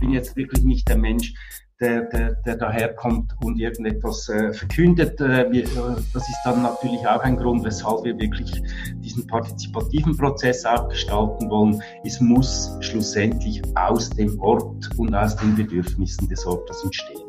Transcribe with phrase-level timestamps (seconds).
[0.00, 1.34] bin jetzt wirklich nicht der Mensch,
[1.80, 5.18] der, der, der daherkommt und irgendetwas äh, verkündet.
[5.20, 8.62] Äh, wir, äh, das ist dann natürlich auch ein Grund, weshalb wir wirklich
[8.96, 11.82] diesen partizipativen Prozess auch gestalten wollen.
[12.04, 17.20] Es muss schlussendlich aus dem Ort und aus den Bedürfnissen des Ortes entstehen.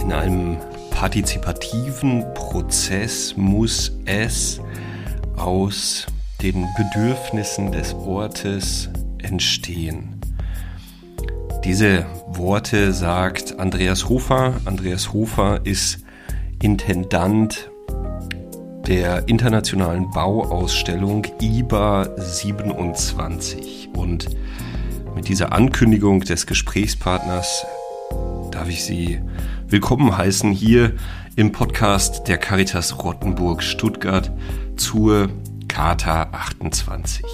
[0.00, 0.58] In einem
[0.90, 4.60] partizipativen Prozess muss es
[5.36, 6.06] aus
[6.40, 8.90] den Bedürfnissen des Ortes
[9.24, 10.20] entstehen.
[11.64, 14.60] Diese Worte sagt Andreas Hofer.
[14.66, 16.04] Andreas Hofer ist
[16.62, 17.70] Intendant
[18.86, 23.88] der internationalen Bauausstellung IBA 27.
[23.94, 24.28] Und
[25.14, 27.64] mit dieser Ankündigung des Gesprächspartners
[28.50, 29.20] darf ich Sie
[29.68, 30.92] willkommen heißen hier
[31.36, 34.30] im Podcast der Caritas Rottenburg Stuttgart
[34.76, 35.30] zur
[35.68, 37.24] Charta 28.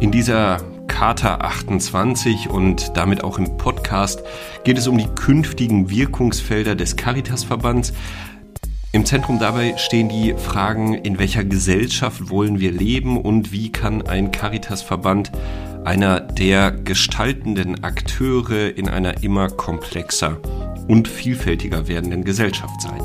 [0.00, 0.60] In dieser
[0.98, 4.22] Charta 28 und damit auch im Podcast
[4.64, 7.92] geht es um die künftigen Wirkungsfelder des Caritasverbands.
[8.92, 14.06] Im Zentrum dabei stehen die Fragen, in welcher Gesellschaft wollen wir leben und wie kann
[14.06, 15.32] ein Caritasverband
[15.84, 20.38] einer der gestaltenden Akteure in einer immer komplexer
[20.88, 23.02] und vielfältiger werdenden Gesellschaft sein.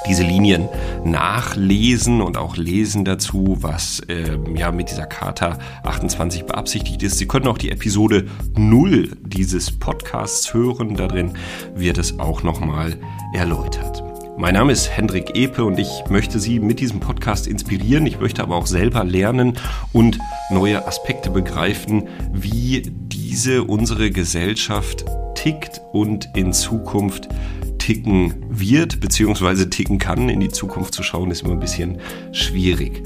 [0.07, 0.69] diese Linien
[1.03, 7.17] nachlesen und auch lesen dazu, was äh, ja mit dieser Charta 28 beabsichtigt ist.
[7.17, 10.95] Sie können auch die Episode 0 dieses Podcasts hören.
[10.95, 11.33] Darin
[11.75, 12.95] wird es auch nochmal
[13.33, 14.03] erläutert.
[14.39, 18.05] Mein Name ist Hendrik Epe und ich möchte Sie mit diesem Podcast inspirieren.
[18.05, 19.57] Ich möchte aber auch selber lernen
[19.93, 20.19] und
[20.51, 27.29] neue Aspekte begreifen, wie diese unsere Gesellschaft tickt und in Zukunft
[27.87, 30.27] ticken wird, beziehungsweise ticken kann.
[30.27, 31.99] In die Zukunft zu schauen, ist immer ein bisschen
[32.33, 33.01] schwierig.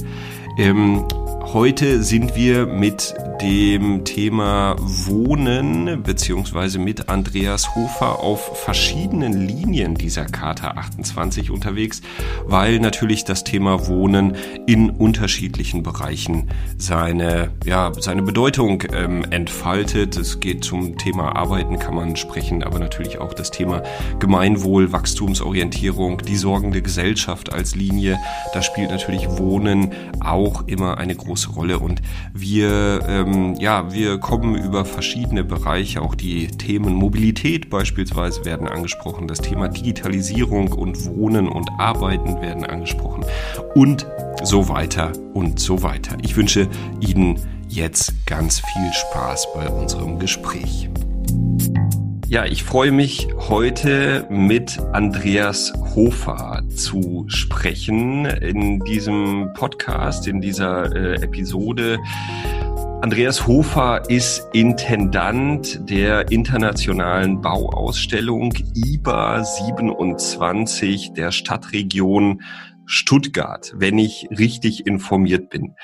[0.58, 1.06] Ähm,
[1.44, 10.26] Heute sind wir mit dem Thema Wohnen beziehungsweise mit Andreas Hofer auf verschiedenen Linien dieser
[10.26, 12.02] Charta 28 unterwegs,
[12.46, 14.38] weil natürlich das Thema Wohnen
[14.68, 20.16] in unterschiedlichen Bereichen seine, ja, seine Bedeutung ähm, entfaltet.
[20.16, 23.84] Es geht zum Thema Arbeiten kann man sprechen, aber natürlich auch das Thema
[24.20, 28.20] Gemeinwohl, Wachstumsorientierung, die sorgende Gesellschaft als Linie.
[28.54, 29.92] Da spielt natürlich Wohnen
[30.24, 32.02] auch immer eine große große Rolle und
[32.34, 39.30] wir, ähm, ja, wir kommen über verschiedene Bereiche, auch die Themen Mobilität beispielsweise werden angesprochen,
[39.30, 43.24] das Thema Digitalisierung und Wohnen und Arbeiten werden angesprochen
[43.76, 44.06] und
[44.44, 46.18] so weiter und so weiter.
[46.22, 46.68] Ich wünsche
[47.00, 50.90] Ihnen jetzt ganz viel Spaß bei unserem Gespräch.
[52.32, 60.96] Ja, ich freue mich heute mit Andreas Hofer zu sprechen in diesem Podcast, in dieser
[60.96, 62.00] äh, Episode.
[63.02, 72.44] Andreas Hofer ist Intendant der internationalen Bauausstellung IBA 27 der Stadtregion
[72.86, 75.76] Stuttgart, wenn ich richtig informiert bin.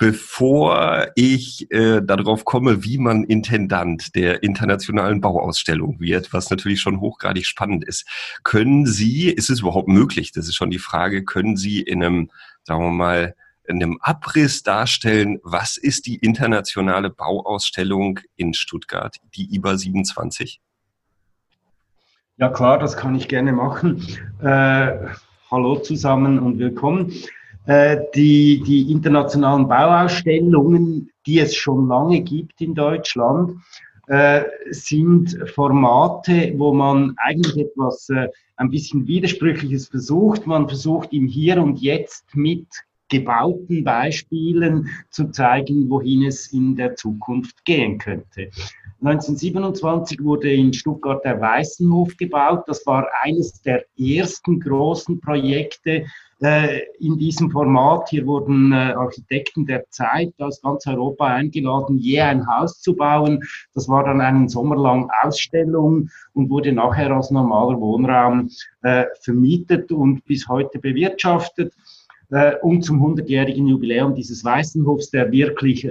[0.00, 7.00] Bevor ich äh, darauf komme, wie man Intendant der internationalen Bauausstellung wird, was natürlich schon
[7.00, 8.08] hochgradig spannend ist,
[8.42, 12.30] können Sie, ist es überhaupt möglich, das ist schon die Frage, können Sie in einem,
[12.62, 13.34] sagen wir mal,
[13.64, 20.62] in einem Abriss darstellen, was ist die internationale Bauausstellung in Stuttgart, die IBA 27?
[22.38, 24.02] Ja klar, das kann ich gerne machen.
[24.40, 24.92] Äh,
[25.50, 27.12] hallo zusammen und willkommen.
[27.70, 33.60] Äh, die, die internationalen Bauausstellungen, die es schon lange gibt in Deutschland,
[34.08, 38.26] äh, sind Formate, wo man eigentlich etwas äh,
[38.56, 40.48] ein bisschen Widersprüchliches versucht.
[40.48, 42.66] Man versucht im Hier und Jetzt mit
[43.08, 48.50] gebauten Beispielen zu zeigen, wohin es in der Zukunft gehen könnte.
[49.00, 52.64] 1927 wurde in Stuttgart der Weißenhof gebaut.
[52.66, 56.06] Das war eines der ersten großen Projekte
[56.98, 58.08] in diesem Format.
[58.08, 63.42] Hier wurden äh, Architekten der Zeit aus ganz Europa eingeladen, je ein Haus zu bauen.
[63.74, 68.48] Das war dann einen Sommer lang Ausstellung und wurde nachher als normaler Wohnraum
[68.82, 71.74] äh, vermietet und bis heute bewirtschaftet.
[72.62, 75.84] und zum 100-jährigen Jubiläum dieses Weißenhofs, der wirklich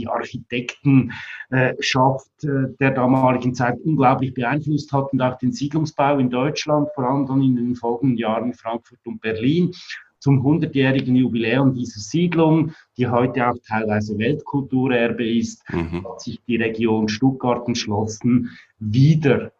[0.00, 6.88] die Architektenschaft äh, der damaligen Zeit unglaublich beeinflusst hat und auch den Siedlungsbau in Deutschland,
[6.94, 9.72] vor allem dann in den folgenden Jahren Frankfurt und Berlin
[10.20, 16.06] zum 100-jährigen Jubiläum dieser Siedlung, die heute auch teilweise Weltkulturerbe ist, mhm.
[16.06, 19.52] hat sich die Region Stuttgart entschlossen, wieder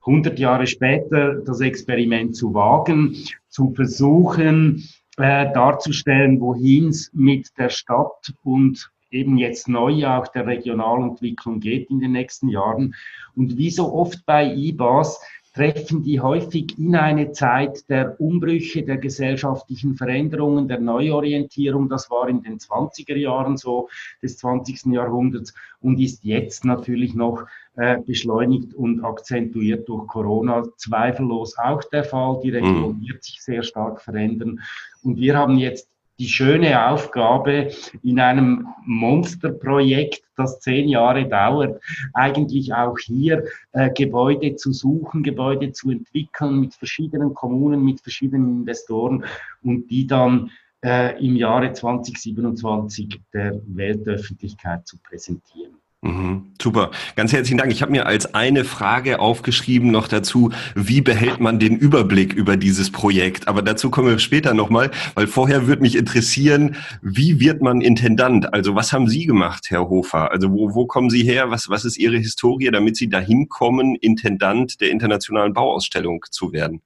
[0.00, 3.14] 100 Jahre später das Experiment zu wagen,
[3.48, 4.88] zu versuchen
[5.18, 11.90] äh, darzustellen, wohin es mit der Stadt und eben jetzt neu auch der Regionalentwicklung geht
[11.90, 12.94] in den nächsten Jahren.
[13.34, 15.20] Und wie so oft bei IBAS
[15.56, 21.88] treffen die häufig in eine Zeit der Umbrüche, der gesellschaftlichen Veränderungen, der Neuorientierung.
[21.88, 23.88] Das war in den 20er Jahren so
[24.22, 24.92] des 20.
[24.92, 32.04] Jahrhunderts und ist jetzt natürlich noch äh, beschleunigt und akzentuiert durch Corona zweifellos auch der
[32.04, 32.38] Fall.
[32.42, 33.06] Die Region mhm.
[33.06, 34.60] wird sich sehr stark verändern.
[35.02, 35.88] Und wir haben jetzt
[36.18, 37.70] die schöne Aufgabe
[38.02, 41.80] in einem Monsterprojekt, das zehn Jahre dauert,
[42.14, 48.60] eigentlich auch hier äh, Gebäude zu suchen, Gebäude zu entwickeln mit verschiedenen Kommunen, mit verschiedenen
[48.60, 49.24] Investoren
[49.62, 50.50] und die dann
[50.84, 55.74] äh, im Jahre 2027 der Weltöffentlichkeit zu präsentieren.
[56.02, 57.72] Mhm, super, ganz herzlichen Dank.
[57.72, 62.56] Ich habe mir als eine Frage aufgeschrieben noch dazu, wie behält man den Überblick über
[62.56, 63.48] dieses Projekt?
[63.48, 68.52] Aber dazu kommen wir später nochmal, weil vorher würde mich interessieren, wie wird man Intendant?
[68.52, 70.30] Also was haben Sie gemacht, Herr Hofer?
[70.30, 71.50] Also wo, wo kommen Sie her?
[71.50, 76.82] Was, was ist Ihre Historie, damit Sie dahin kommen, Intendant der Internationalen Bauausstellung zu werden?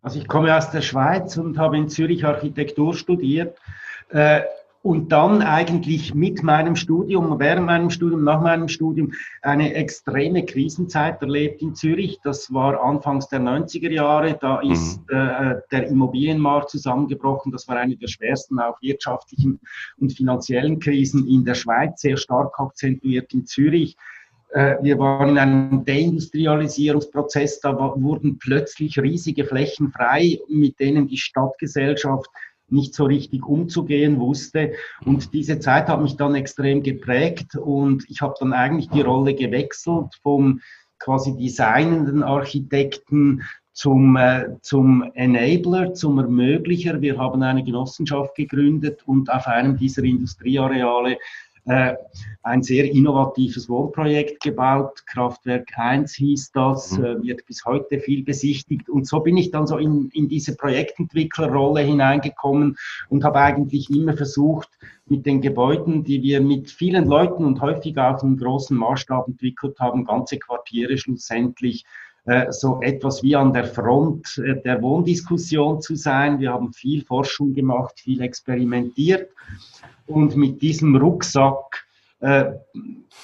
[0.00, 3.58] Also ich komme aus der Schweiz und habe in Zürich Architektur studiert.
[4.08, 4.42] Äh,
[4.82, 9.12] und dann eigentlich mit meinem Studium, während meinem Studium, nach meinem Studium
[9.42, 12.18] eine extreme Krisenzeit erlebt in Zürich.
[12.24, 14.38] Das war anfangs der 90er Jahre.
[14.40, 14.70] Da mhm.
[14.70, 17.52] ist äh, der Immobilienmarkt zusammengebrochen.
[17.52, 19.60] Das war eine der schwersten auch wirtschaftlichen
[19.98, 23.96] und finanziellen Krisen in der Schweiz, sehr stark akzentuiert in Zürich.
[24.52, 31.18] Äh, wir waren in einem Deindustrialisierungsprozess, da wurden plötzlich riesige Flächen frei, mit denen die
[31.18, 32.30] Stadtgesellschaft
[32.72, 34.72] nicht so richtig umzugehen wusste.
[35.04, 39.34] Und diese Zeit hat mich dann extrem geprägt und ich habe dann eigentlich die Rolle
[39.34, 40.60] gewechselt vom
[40.98, 47.00] quasi designenden Architekten zum, äh, zum Enabler, zum Ermöglicher.
[47.00, 51.16] Wir haben eine Genossenschaft gegründet und auf einem dieser Industrieareale
[51.66, 51.94] äh,
[52.42, 55.04] ein sehr innovatives Wohnprojekt gebaut.
[55.06, 57.04] Kraftwerk 1 hieß das, mhm.
[57.04, 58.88] äh, wird bis heute viel besichtigt.
[58.88, 62.76] Und so bin ich dann so in, in diese Projektentwicklerrolle hineingekommen
[63.08, 64.70] und habe eigentlich immer versucht,
[65.06, 69.78] mit den Gebäuden, die wir mit vielen Leuten und häufig auch in großen Maßstab entwickelt
[69.80, 71.84] haben, ganze Quartiere schlussendlich
[72.50, 76.38] so etwas wie an der Front äh, der Wohndiskussion zu sein.
[76.38, 79.30] Wir haben viel Forschung gemacht, viel experimentiert
[80.06, 81.84] und mit diesem Rucksack
[82.20, 82.52] äh,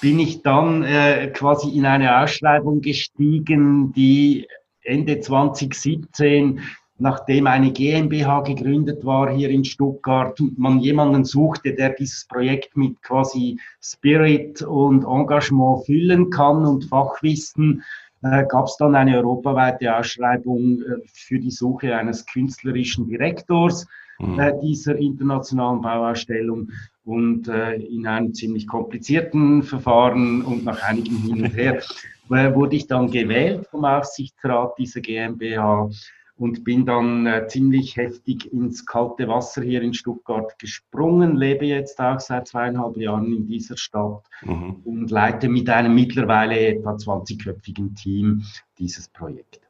[0.01, 4.47] bin ich dann äh, quasi in eine Ausschreibung gestiegen, die
[4.81, 6.61] Ende 2017
[6.99, 12.75] nachdem eine GmbH gegründet war hier in Stuttgart und man jemanden suchte, der dieses Projekt
[12.75, 17.83] mit quasi Spirit und Engagement füllen kann und Fachwissen,
[18.23, 23.87] äh, gab es dann eine europaweite Ausschreibung äh, für die Suche eines künstlerischen Direktors
[24.19, 24.39] mhm.
[24.39, 26.71] äh, dieser internationalen Bauausstellung
[27.05, 31.81] und äh, in einem ziemlich komplizierten Verfahren und nach einigen Hin und Her
[32.29, 35.89] wurde ich dann gewählt vom Aufsichtsrat dieser GmbH
[36.37, 41.99] und bin dann äh, ziemlich heftig ins kalte Wasser hier in Stuttgart gesprungen, lebe jetzt
[41.99, 44.81] auch seit zweieinhalb Jahren in dieser Stadt mhm.
[44.83, 48.43] und leite mit einem mittlerweile etwa 20-köpfigen Team
[48.77, 49.61] dieses Projekt.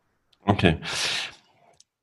[0.45, 0.77] Okay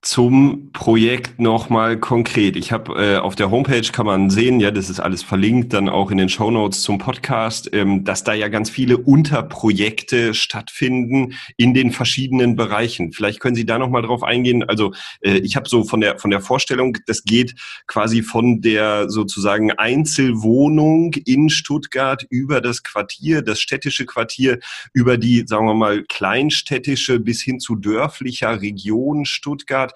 [0.05, 2.57] zum Projekt nochmal konkret.
[2.57, 5.89] Ich habe äh, auf der Homepage kann man sehen, ja, das ist alles verlinkt, dann
[5.89, 11.33] auch in den Show Notes zum Podcast, ähm, dass da ja ganz viele Unterprojekte stattfinden
[11.57, 13.13] in den verschiedenen Bereichen.
[13.13, 14.63] Vielleicht können Sie da nochmal drauf eingehen.
[14.63, 14.93] Also
[15.23, 17.55] äh, ich habe so von der von der Vorstellung, das geht
[17.87, 24.59] quasi von der sozusagen Einzelwohnung in Stuttgart über das Quartier, das städtische Quartier,
[24.93, 29.94] über die, sagen wir mal, kleinstädtische bis hin zu dörflicher Region Stuttgart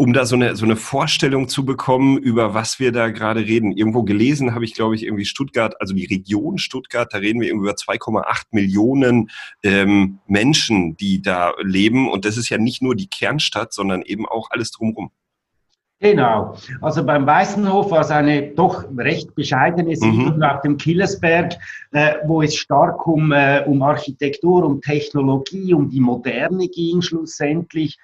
[0.00, 3.72] um da so eine, so eine Vorstellung zu bekommen, über was wir da gerade reden.
[3.72, 7.50] Irgendwo gelesen habe ich, glaube ich, irgendwie Stuttgart, also die Region Stuttgart, da reden wir
[7.50, 9.28] über 2,8 Millionen
[9.64, 12.08] ähm, Menschen, die da leben.
[12.08, 15.10] Und das ist ja nicht nur die Kernstadt, sondern eben auch alles drumherum.
[16.00, 16.54] Genau.
[16.80, 20.42] Also beim Weißenhof war es eine doch recht bescheidene Siedlung mhm.
[20.44, 21.54] auf dem Killersberg,
[21.90, 27.98] äh, wo es stark um, äh, um Architektur, um Technologie, um die Moderne ging schlussendlich.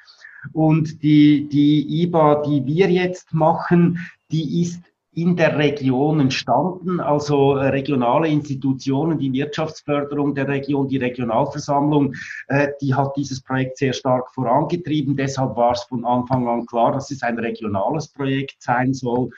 [0.52, 3.98] Und die, die IBA, die wir jetzt machen,
[4.30, 4.82] die ist
[5.14, 12.14] in der Region entstanden, also regionale Institutionen, die Wirtschaftsförderung der Region, die Regionalversammlung,
[12.48, 15.16] äh, die hat dieses Projekt sehr stark vorangetrieben.
[15.16, 19.30] Deshalb war es von Anfang an klar, dass es ein regionales Projekt sein soll.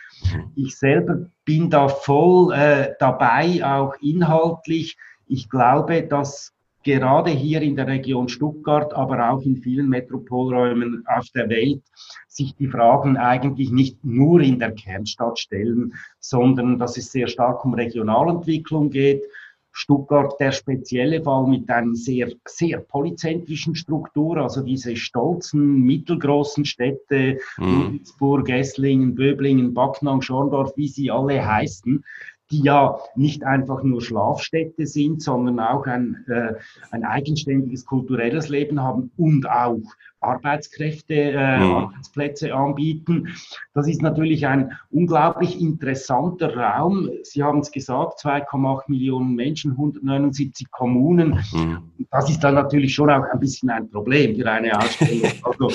[0.55, 4.97] Ich selber bin da voll äh, dabei, auch inhaltlich.
[5.27, 6.56] Ich glaube, dass
[6.87, 11.83] gerade hier in der Region Stuttgart, aber auch in vielen Metropolräumen auf der Welt
[12.29, 17.65] sich die Fragen eigentlich nicht nur in der Kernstadt stellen, sondern dass es sehr stark
[17.65, 19.25] um Regionalentwicklung geht.
[19.73, 27.39] Stuttgart der spezielle Fall mit einer sehr, sehr polyzentrischen Struktur, also diese stolzen, mittelgroßen Städte,
[27.59, 27.83] mhm.
[27.83, 32.03] Ludwigsburg, Esslingen, Böblingen, Backnang, Schorndorf, wie sie alle heißen,
[32.51, 36.55] die ja nicht einfach nur Schlafstätte sind, sondern auch ein, äh,
[36.91, 39.81] ein eigenständiges kulturelles Leben haben und auch
[40.27, 41.75] Arbeitskräfte, äh, mhm.
[41.75, 43.29] Arbeitsplätze anbieten.
[43.75, 47.11] Das ist natürlich ein unglaublich interessanter Raum.
[47.23, 51.43] Sie haben es gesagt, 2,8 Millionen Menschen, 179 Kommunen.
[51.53, 51.79] Mhm.
[52.11, 55.33] Das ist dann natürlich schon auch ein bisschen ein Problem für eine Ausstellung.
[55.47, 55.71] Also,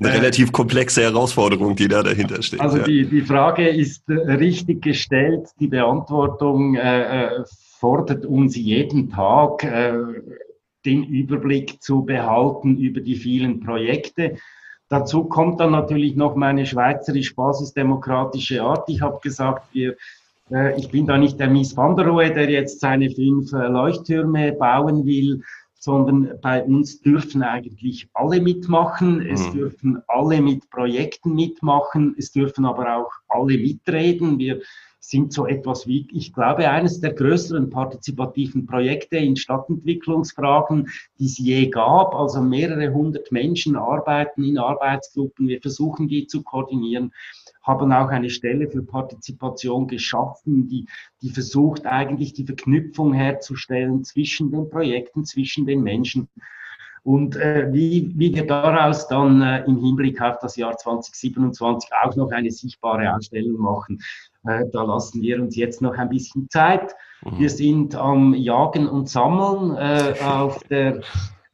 [0.00, 2.60] eine äh, relativ komplexe Herausforderung, die da dahinter steht.
[2.60, 2.84] Also ja.
[2.84, 7.44] die, die Frage ist äh, richtig gestellt, die Beantwortung äh, äh,
[7.78, 9.64] fordert uns jeden Tag.
[10.84, 14.36] Den Überblick zu behalten über die vielen Projekte.
[14.88, 18.88] Dazu kommt dann natürlich noch meine schweizerisch-basisdemokratische Art.
[18.90, 19.96] Ich habe gesagt, wir,
[20.50, 23.68] äh, ich bin da nicht der Mies van der Rohe, der jetzt seine fünf äh,
[23.68, 25.42] Leuchttürme bauen will,
[25.78, 29.20] sondern bei uns dürfen eigentlich alle mitmachen.
[29.26, 29.52] Es mhm.
[29.52, 32.14] dürfen alle mit Projekten mitmachen.
[32.18, 34.38] Es dürfen aber auch alle mitreden.
[34.38, 34.60] Wir
[35.04, 41.38] sind so etwas wie, ich glaube, eines der größeren partizipativen Projekte in Stadtentwicklungsfragen, die es
[41.38, 42.14] je gab.
[42.14, 45.48] Also mehrere hundert Menschen arbeiten in Arbeitsgruppen.
[45.48, 47.12] Wir versuchen, die zu koordinieren
[47.62, 50.86] haben auch eine Stelle für Partizipation geschaffen, die,
[51.20, 56.28] die versucht eigentlich die Verknüpfung herzustellen zwischen den Projekten, zwischen den Menschen.
[57.04, 62.14] Und äh, wie, wie wir daraus dann äh, im Hinblick auf das Jahr 2027 auch
[62.14, 64.00] noch eine sichtbare Ausstellung machen,
[64.44, 66.94] da lassen wir uns jetzt noch ein bisschen Zeit.
[67.24, 67.38] Mhm.
[67.38, 71.02] Wir sind am Jagen und Sammeln äh, auf der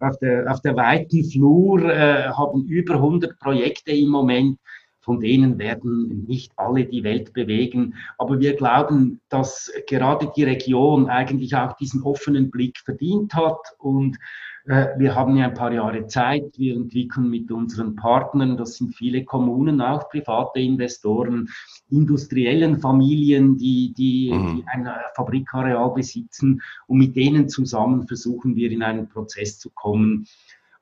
[0.00, 4.58] auf der, auf der weiten Flur äh, haben über 100 Projekte im Moment,
[5.08, 7.94] von denen werden nicht alle die Welt bewegen.
[8.18, 14.18] Aber wir glauben, dass gerade die Region eigentlich auch diesen offenen Blick verdient hat und
[14.66, 16.58] äh, wir haben ja ein paar Jahre Zeit.
[16.58, 21.48] Wir entwickeln mit unseren Partnern, das sind viele Kommunen, auch private Investoren,
[21.88, 24.56] industriellen Familien, die, die, mhm.
[24.56, 24.86] die ein
[25.16, 26.60] Fabrikareal besitzen.
[26.86, 30.26] Und mit denen zusammen versuchen wir in einen Prozess zu kommen.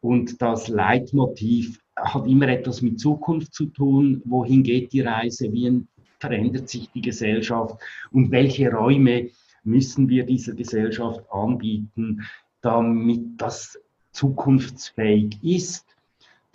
[0.07, 4.23] Und das Leitmotiv hat immer etwas mit Zukunft zu tun.
[4.25, 5.53] Wohin geht die Reise?
[5.53, 5.83] Wie
[6.21, 7.77] verändert sich die Gesellschaft?
[8.13, 9.31] Und welche Räume
[9.65, 12.23] müssen wir dieser Gesellschaft anbieten?
[12.67, 13.79] damit das
[14.11, 15.87] zukunftsfähig ist.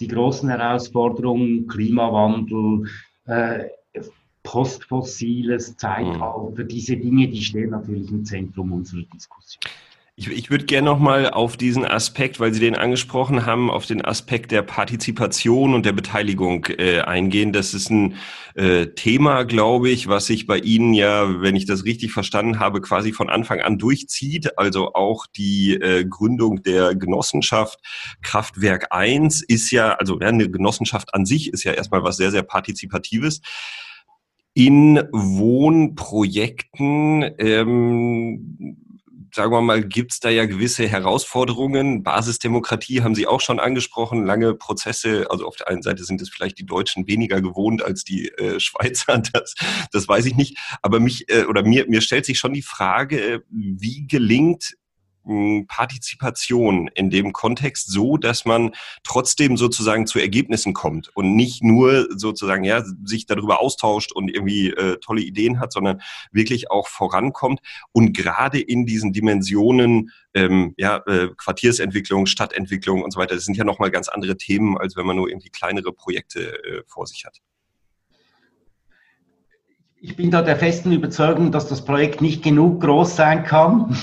[0.01, 2.89] Die großen Herausforderungen, Klimawandel,
[3.25, 3.69] äh,
[4.43, 6.67] postfossiles Zeitalter, mhm.
[6.67, 9.61] diese Dinge, die stehen natürlich im Zentrum unserer Diskussion.
[10.21, 14.05] Ich, ich würde gerne nochmal auf diesen Aspekt, weil Sie den angesprochen haben, auf den
[14.05, 17.53] Aspekt der Partizipation und der Beteiligung äh, eingehen.
[17.53, 18.17] Das ist ein
[18.53, 22.81] äh, Thema, glaube ich, was sich bei Ihnen ja, wenn ich das richtig verstanden habe,
[22.81, 24.59] quasi von Anfang an durchzieht.
[24.59, 27.79] Also auch die äh, Gründung der Genossenschaft
[28.21, 32.29] Kraftwerk 1 ist ja, also ja, eine Genossenschaft an sich ist ja erstmal was sehr,
[32.29, 33.41] sehr Partizipatives
[34.53, 38.77] in Wohnprojekten ähm,
[39.35, 42.03] sagen wir mal, gibt es da ja gewisse Herausforderungen.
[42.03, 45.27] Basisdemokratie haben Sie auch schon angesprochen, lange Prozesse.
[45.29, 48.59] Also auf der einen Seite sind es vielleicht die Deutschen weniger gewohnt als die äh,
[48.59, 49.55] Schweizer, das,
[49.91, 50.57] das weiß ich nicht.
[50.81, 54.75] Aber mich äh, oder mir, mir stellt sich schon die Frage, wie gelingt
[55.67, 58.71] Partizipation in dem Kontext so, dass man
[59.03, 64.69] trotzdem sozusagen zu Ergebnissen kommt und nicht nur sozusagen ja sich darüber austauscht und irgendwie
[64.69, 66.01] äh, tolle Ideen hat, sondern
[66.31, 67.59] wirklich auch vorankommt
[67.91, 73.57] und gerade in diesen Dimensionen ähm, ja äh, Quartiersentwicklung, Stadtentwicklung und so weiter, das sind
[73.57, 77.05] ja noch mal ganz andere Themen, als wenn man nur irgendwie kleinere Projekte äh, vor
[77.05, 77.41] sich hat.
[80.03, 83.95] Ich bin da der festen Überzeugung, dass das Projekt nicht genug groß sein kann.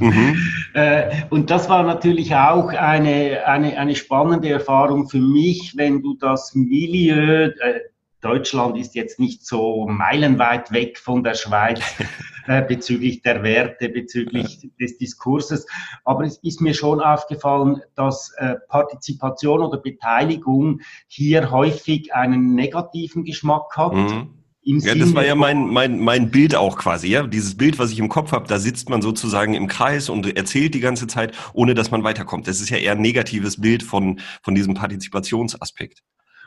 [0.00, 0.36] Mhm.
[0.74, 6.14] Äh, und das war natürlich auch eine, eine, eine spannende Erfahrung für mich, wenn du
[6.14, 7.80] das Milieu, äh,
[8.20, 11.80] Deutschland ist jetzt nicht so meilenweit weg von der Schweiz
[12.46, 15.66] äh, bezüglich der Werte, bezüglich des Diskurses.
[16.04, 23.24] Aber es ist mir schon aufgefallen, dass äh, Partizipation oder Beteiligung hier häufig einen negativen
[23.24, 23.94] Geschmack hat.
[23.94, 24.37] Mhm
[24.68, 27.26] ja, das war ja mein, mein, mein Bild auch quasi, ja.
[27.26, 30.74] Dieses Bild, was ich im Kopf habe, da sitzt man sozusagen im Kreis und erzählt
[30.74, 32.46] die ganze Zeit, ohne dass man weiterkommt.
[32.46, 36.02] Das ist ja eher ein negatives Bild von, von diesem Partizipationsaspekt.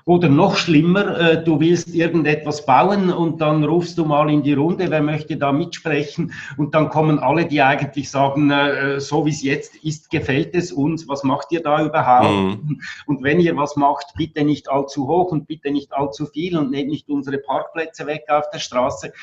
[0.06, 4.54] Oder noch schlimmer, äh, du willst irgendetwas bauen und dann rufst du mal in die
[4.54, 6.34] Runde, wer möchte da mitsprechen?
[6.58, 10.72] Und dann kommen alle, die eigentlich sagen, äh, so wie es jetzt ist, gefällt es
[10.72, 12.64] uns, was macht ihr da überhaupt?
[12.64, 12.82] Mhm.
[13.06, 16.72] Und wenn ihr was macht, bitte nicht allzu hoch und bitte nicht allzu viel und
[16.72, 19.14] nehmt nicht unsere Parkplätze weg auf der Straße.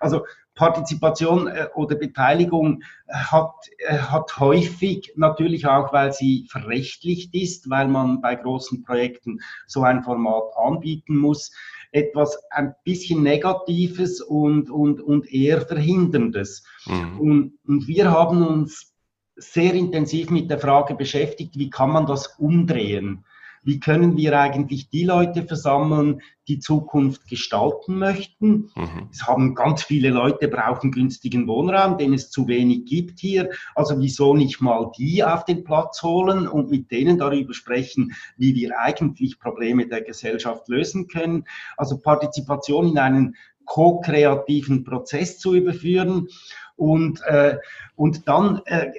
[0.00, 0.22] Also
[0.58, 7.70] Partizipation äh, oder Beteiligung äh, hat, äh, hat häufig natürlich auch, weil sie verrechtlicht ist,
[7.70, 11.52] weil man bei großen Projekten so ein Format anbieten muss,
[11.92, 16.64] etwas ein bisschen Negatives und, und, und eher Verhinderndes.
[16.86, 17.20] Mhm.
[17.20, 18.92] Und, und wir haben uns
[19.36, 23.24] sehr intensiv mit der Frage beschäftigt, wie kann man das umdrehen?
[23.68, 28.70] Wie können wir eigentlich die Leute versammeln, die Zukunft gestalten möchten.
[28.74, 29.10] Mhm.
[29.12, 33.50] Es haben ganz viele Leute brauchen günstigen Wohnraum, den es zu wenig gibt hier.
[33.74, 38.54] Also wieso nicht mal die auf den Platz holen und mit denen darüber sprechen, wie
[38.54, 41.44] wir eigentlich Probleme der Gesellschaft lösen können.
[41.76, 46.28] Also Partizipation in einen ko-kreativen Prozess zu überführen
[46.76, 47.58] und, äh,
[47.96, 48.92] und dann äh,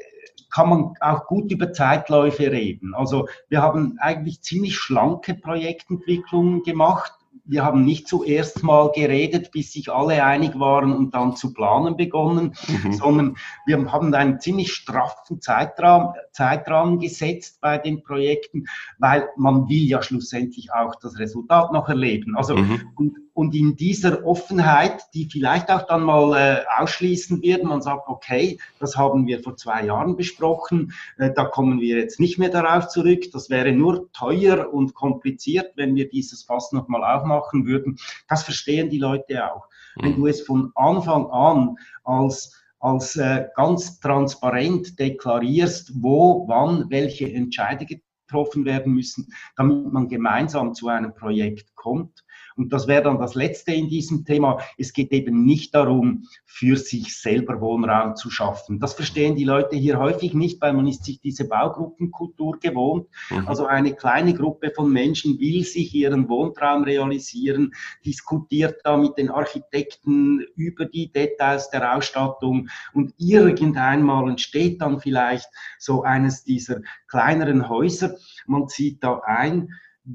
[0.50, 2.94] kann man auch gut über Zeitläufe reden.
[2.96, 7.14] Also wir haben eigentlich ziemlich schlanke Projektentwicklungen gemacht.
[7.46, 11.98] Wir haben nicht zuerst mal geredet, bis sich alle einig waren und dann zu planen
[11.98, 12.94] begonnen, mhm.
[12.94, 18.66] sondern wir haben einen ziemlich straffen Zeitrahmen, Zeitrahmen gesetzt bei den Projekten,
[19.00, 22.38] weil man will ja schlussendlich auch das Resultat noch erleben.
[22.38, 22.82] Also mhm.
[22.96, 28.10] und, und in dieser Offenheit, die vielleicht auch dann mal äh, ausschließen wird, man sagt,
[28.10, 32.50] okay, das haben wir vor zwei Jahren besprochen, äh, da kommen wir jetzt nicht mehr
[32.50, 37.98] darauf zurück, das wäre nur teuer und kompliziert, wenn wir dieses Fass nochmal aufmachen würden.
[38.28, 39.70] Das verstehen die Leute auch.
[39.96, 40.04] Mhm.
[40.04, 47.32] Wenn du es von Anfang an als als äh, ganz transparent deklarierst, wo, wann, welche
[47.32, 52.24] Entscheidungen getroffen werden müssen, damit man gemeinsam zu einem Projekt kommt
[52.60, 54.60] und das wäre dann das Letzte in diesem Thema.
[54.78, 58.80] Es geht eben nicht darum, für sich selber Wohnraum zu schaffen.
[58.80, 63.08] Das verstehen die Leute hier häufig nicht, weil man ist sich diese Baugruppenkultur gewohnt.
[63.30, 63.48] Mhm.
[63.48, 67.74] Also eine kleine Gruppe von Menschen will sich ihren Wohntraum realisieren,
[68.06, 75.48] diskutiert da mit den Architekten über die Details der Ausstattung und irgendeinmal entsteht dann vielleicht
[75.78, 78.18] so eines dieser kleineren Häuser.
[78.48, 79.70] Man zieht da ein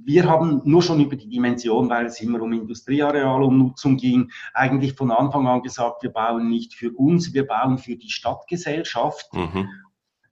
[0.04, 4.30] wir haben nur schon über die Dimension, weil es immer um Industrieareal, um Nutzung ging,
[4.52, 9.32] eigentlich von Anfang an gesagt, wir bauen nicht für uns, wir bauen für die Stadtgesellschaft.
[9.32, 9.68] Mhm.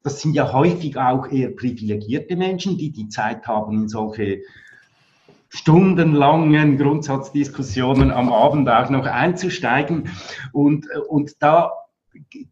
[0.03, 4.41] Das sind ja häufig auch eher privilegierte Menschen, die die Zeit haben, in solche
[5.49, 10.09] stundenlangen Grundsatzdiskussionen am Abend auch noch einzusteigen.
[10.53, 11.71] Und, und da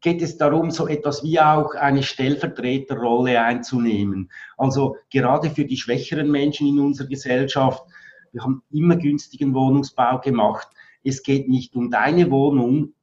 [0.00, 4.30] geht es darum, so etwas wie auch eine Stellvertreterrolle einzunehmen.
[4.56, 7.84] Also gerade für die schwächeren Menschen in unserer Gesellschaft.
[8.32, 10.68] Wir haben immer günstigen Wohnungsbau gemacht.
[11.02, 12.94] Es geht nicht um deine Wohnung.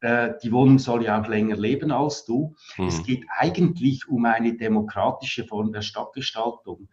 [0.00, 2.54] Äh, die Wohnung soll ja auch länger leben als du.
[2.76, 2.86] Mhm.
[2.86, 6.88] Es geht eigentlich um eine demokratische Form der Stadtgestaltung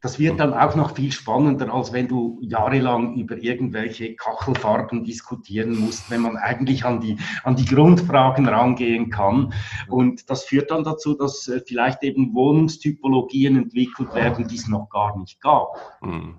[0.00, 5.76] das wird dann auch noch viel spannender, als wenn du jahrelang über irgendwelche Kachelfarben diskutieren
[5.76, 9.52] musst, wenn man eigentlich an die, an die Grundfragen rangehen kann.
[9.88, 14.88] Und das führt dann dazu, dass äh, vielleicht eben Wohnungstypologien entwickelt werden, die es noch
[14.88, 15.76] gar nicht gab.
[16.00, 16.38] Mhm.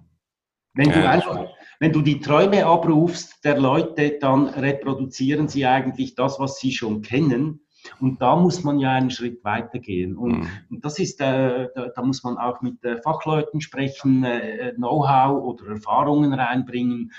[0.74, 1.48] Wenn du einfach,
[1.80, 7.02] wenn du die Träume abrufst der Leute, dann reproduzieren sie eigentlich das, was sie schon
[7.02, 7.62] kennen
[8.00, 10.18] und da muss man ja einen Schritt weitergehen.
[10.18, 10.50] Und, mhm.
[10.70, 15.44] und das ist, äh, da, da, muss man auch mit äh, Fachleuten sprechen, äh, Know-how
[15.44, 17.12] oder Erfahrungen reinbringen.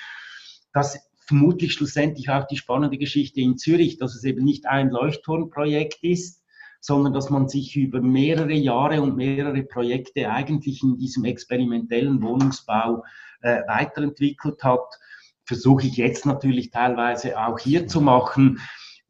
[0.73, 0.99] Das
[1.31, 6.43] vermutlich schlussendlich auch die spannende Geschichte in Zürich, dass es eben nicht ein Leuchtturmprojekt ist,
[6.81, 13.05] sondern dass man sich über mehrere Jahre und mehrere Projekte eigentlich in diesem experimentellen Wohnungsbau
[13.43, 14.99] äh, weiterentwickelt hat.
[15.45, 18.61] Versuche ich jetzt natürlich teilweise auch hier zu machen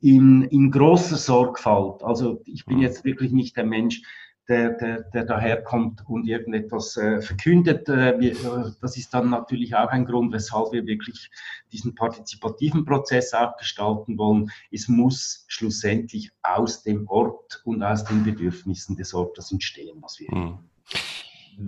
[0.00, 2.02] in, in großer Sorgfalt.
[2.02, 2.82] Also ich bin mhm.
[2.82, 4.02] jetzt wirklich nicht der Mensch,
[4.48, 7.88] der, der, der daherkommt und irgendetwas äh, verkündet.
[7.88, 11.30] Äh, wir, äh, das ist dann natürlich auch ein Grund, weshalb wir wirklich
[11.72, 14.50] diesen partizipativen Prozess auch gestalten wollen.
[14.72, 20.34] Es muss schlussendlich aus dem Ort und aus den Bedürfnissen des Ortes entstehen, was wir.
[20.34, 20.58] Mhm.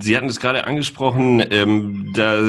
[0.01, 2.41] Sie hatten es gerade angesprochen, ähm, da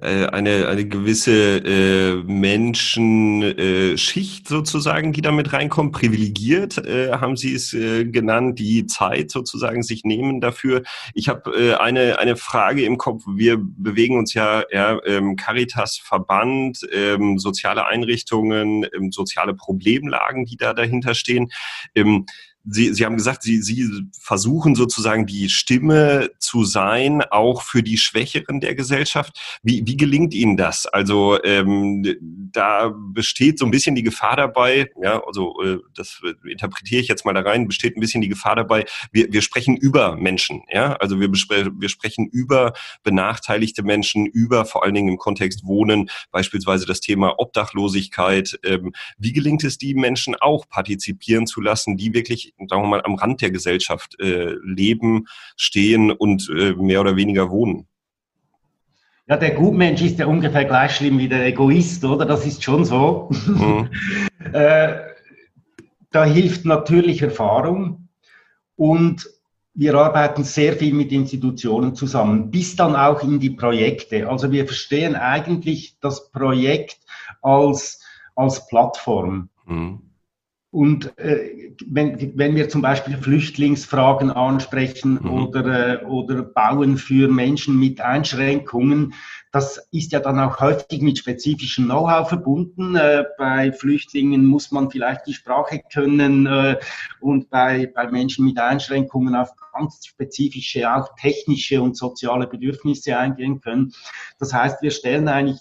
[0.00, 7.54] äh, eine, eine gewisse äh, Menschenschicht äh, sozusagen, die damit reinkommt, privilegiert, äh, haben Sie
[7.54, 10.82] es äh, genannt, die Zeit sozusagen sich nehmen dafür.
[11.14, 13.24] Ich habe äh, eine, eine Frage im Kopf.
[13.26, 20.56] Wir bewegen uns ja, ja ähm, Caritas Verband, ähm, soziale Einrichtungen, ähm, soziale Problemlagen, die
[20.56, 21.50] da dahinter stehen.
[21.94, 22.26] Ähm,
[22.64, 23.88] Sie, Sie haben gesagt, Sie, Sie
[24.20, 29.58] versuchen sozusagen die Stimme zu sein, auch für die Schwächeren der Gesellschaft.
[29.62, 30.86] Wie, wie gelingt Ihnen das?
[30.86, 32.04] Also ähm,
[32.52, 37.24] da besteht so ein bisschen die Gefahr dabei, ja, also äh, das interpretiere ich jetzt
[37.24, 40.94] mal da rein, besteht ein bisschen die Gefahr dabei, wir, wir sprechen über Menschen, ja,
[40.94, 46.86] also wir, wir sprechen über benachteiligte Menschen, über vor allen Dingen im Kontext Wohnen, beispielsweise
[46.86, 48.58] das Thema Obdachlosigkeit.
[48.64, 53.02] Ähm, wie gelingt es, die Menschen auch partizipieren zu lassen, die wirklich sagen wir mal,
[53.02, 57.86] am Rand der Gesellschaft äh, leben, stehen und äh, mehr oder weniger wohnen.
[59.26, 62.24] Ja, der Gutmensch ist ja ungefähr gleich schlimm wie der Egoist, oder?
[62.24, 63.28] Das ist schon so.
[63.30, 63.90] Mhm.
[64.52, 64.94] äh,
[66.10, 68.08] da hilft natürlich Erfahrung
[68.76, 69.28] und
[69.74, 74.28] wir arbeiten sehr viel mit Institutionen zusammen, bis dann auch in die Projekte.
[74.28, 76.98] Also wir verstehen eigentlich das Projekt
[77.42, 78.02] als,
[78.34, 79.50] als Plattform.
[79.66, 80.07] Mhm.
[80.70, 85.32] Und äh, wenn, wenn wir zum Beispiel Flüchtlingsfragen ansprechen mhm.
[85.32, 89.14] oder, äh, oder bauen für Menschen mit Einschränkungen,
[89.50, 92.96] das ist ja dann auch häufig mit spezifischem Know-how verbunden.
[92.96, 96.76] Äh, bei Flüchtlingen muss man vielleicht die Sprache können äh,
[97.20, 103.62] und bei, bei Menschen mit Einschränkungen auf ganz spezifische, auch technische und soziale Bedürfnisse eingehen
[103.62, 103.94] können.
[104.38, 105.60] Das heißt, wir stellen eigentlich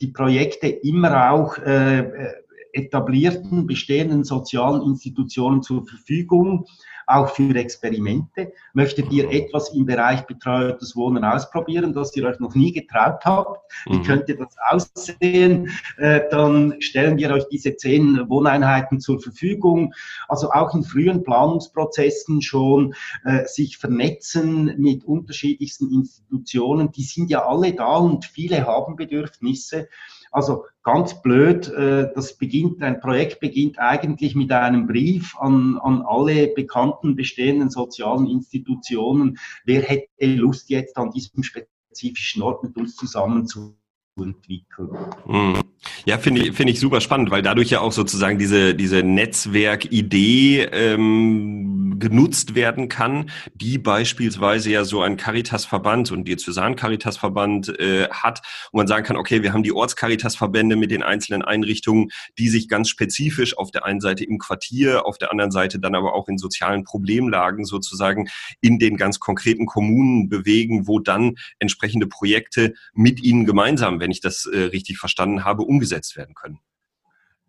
[0.00, 2.34] die Projekte immer auch äh, äh
[2.78, 6.66] etablierten, bestehenden sozialen Institutionen zur Verfügung,
[7.08, 8.52] auch für Experimente.
[8.74, 13.60] Möchtet ihr etwas im Bereich betreutes Wohnen ausprobieren, das ihr euch noch nie getraut habt?
[13.86, 14.02] Wie mhm.
[14.02, 15.70] könnte das aussehen?
[15.96, 19.94] Äh, dann stellen wir euch diese zehn Wohneinheiten zur Verfügung.
[20.28, 26.92] Also auch in frühen Planungsprozessen schon äh, sich vernetzen mit unterschiedlichsten Institutionen.
[26.92, 29.88] Die sind ja alle da und viele haben Bedürfnisse.
[30.30, 36.02] Also ganz blöd, äh, das beginnt, ein Projekt beginnt eigentlich mit einem Brief an, an
[36.02, 39.38] alle bekannten bestehenden sozialen Institutionen.
[39.64, 43.76] Wer hätte Lust jetzt an diesem spezifischen Ort mit uns zusammen zu
[44.18, 44.90] entwickeln?
[45.26, 45.60] Mhm.
[46.06, 50.62] Ja, finde ich, finde ich super spannend, weil dadurch ja auch sozusagen diese, diese Netzwerkidee
[50.72, 51.67] ähm,
[51.98, 58.86] genutzt werden kann, die beispielsweise ja so ein Caritas-Verband und Diözesan-Caritas-Verband äh, hat, wo man
[58.86, 63.56] sagen kann, okay, wir haben die Orts-Caritas-Verbände mit den einzelnen Einrichtungen, die sich ganz spezifisch
[63.56, 66.84] auf der einen Seite im Quartier, auf der anderen Seite dann aber auch in sozialen
[66.84, 68.28] Problemlagen sozusagen
[68.60, 74.20] in den ganz konkreten Kommunen bewegen, wo dann entsprechende Projekte mit ihnen gemeinsam, wenn ich
[74.20, 76.60] das äh, richtig verstanden habe, umgesetzt werden können.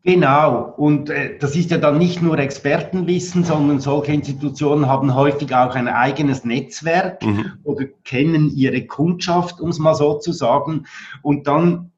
[0.04, 5.54] Genau, und äh, das ist ja dann nicht nur Expertenwissen, sondern solche Institutionen haben häufig
[5.54, 7.54] auch ein eigenes Netzwerk mhm.
[7.64, 10.86] oder kennen ihre Kundschaft, um es mal so zu sagen.
[11.22, 11.92] Und dann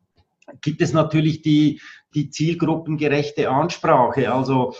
[0.62, 1.80] gibt es natürlich die,
[2.16, 4.34] die zielgruppengerechte Ansprache.
[4.34, 4.74] Also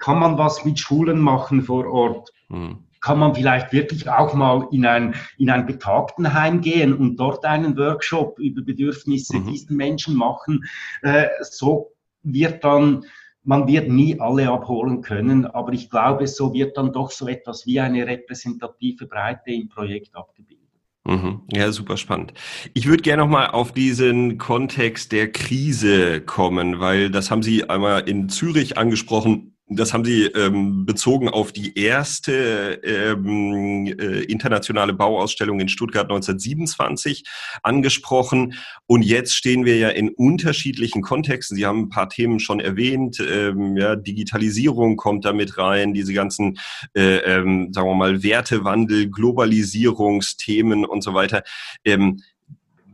[0.00, 2.32] kann man was mit Schulen machen vor Ort?
[2.48, 7.44] Mhm kann man vielleicht wirklich auch mal in ein, in ein Betagtenheim gehen und dort
[7.44, 9.46] einen Workshop über Bedürfnisse mhm.
[9.46, 10.64] diesen Menschen machen.
[11.02, 11.93] Äh, so
[12.24, 13.04] wird dann
[13.44, 17.66] man wird nie alle abholen können, aber ich glaube, so wird dann doch so etwas
[17.66, 20.64] wie eine repräsentative Breite im Projekt abgebildet.
[21.06, 21.42] Mhm.
[21.52, 22.32] Ja, super spannend.
[22.72, 28.08] Ich würde gerne nochmal auf diesen Kontext der Krise kommen, weil das haben Sie einmal
[28.08, 35.58] in Zürich angesprochen das haben Sie ähm, bezogen auf die erste ähm, äh, internationale Bauausstellung
[35.58, 37.24] in Stuttgart 1927
[37.62, 38.54] angesprochen.
[38.86, 41.56] Und jetzt stehen wir ja in unterschiedlichen Kontexten.
[41.56, 43.20] Sie haben ein paar Themen schon erwähnt.
[43.20, 46.58] Ähm, ja, Digitalisierung kommt da mit rein, diese ganzen,
[46.94, 51.42] äh, ähm, sagen wir mal, Wertewandel, Globalisierungsthemen und so weiter.
[51.86, 52.20] Ähm,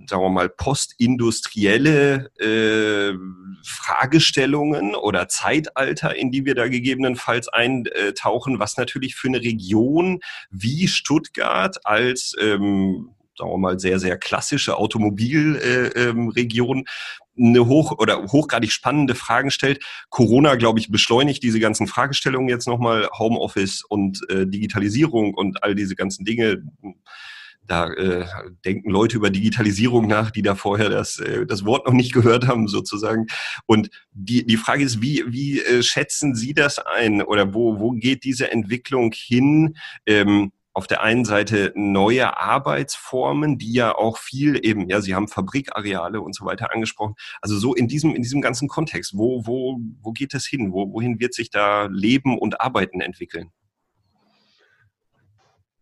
[0.09, 3.14] sagen wir mal, postindustrielle äh,
[3.64, 10.20] Fragestellungen oder Zeitalter, in die wir da gegebenenfalls eintauchen, was natürlich für eine Region
[10.51, 16.87] wie Stuttgart als ähm, sagen wir mal, sehr, sehr klassische Automobilregion äh, ähm,
[17.38, 19.83] eine hoch oder hochgradig spannende Fragen stellt.
[20.11, 25.75] Corona, glaube ich, beschleunigt diese ganzen Fragestellungen jetzt nochmal, Homeoffice und äh, Digitalisierung und all
[25.75, 26.62] diese ganzen Dinge
[27.70, 28.26] da äh,
[28.64, 32.48] denken Leute über Digitalisierung nach, die da vorher das, äh, das Wort noch nicht gehört
[32.48, 33.26] haben, sozusagen.
[33.66, 37.92] Und die, die Frage ist, wie, wie äh, schätzen Sie das ein oder wo, wo
[37.92, 39.76] geht diese Entwicklung hin?
[40.06, 45.26] Ähm, auf der einen Seite neue Arbeitsformen, die ja auch viel eben, ja, Sie haben
[45.26, 47.14] Fabrikareale und so weiter angesprochen.
[47.40, 50.72] Also so in diesem, in diesem ganzen Kontext, wo, wo, wo geht es hin?
[50.72, 53.50] Wo, wohin wird sich da Leben und Arbeiten entwickeln?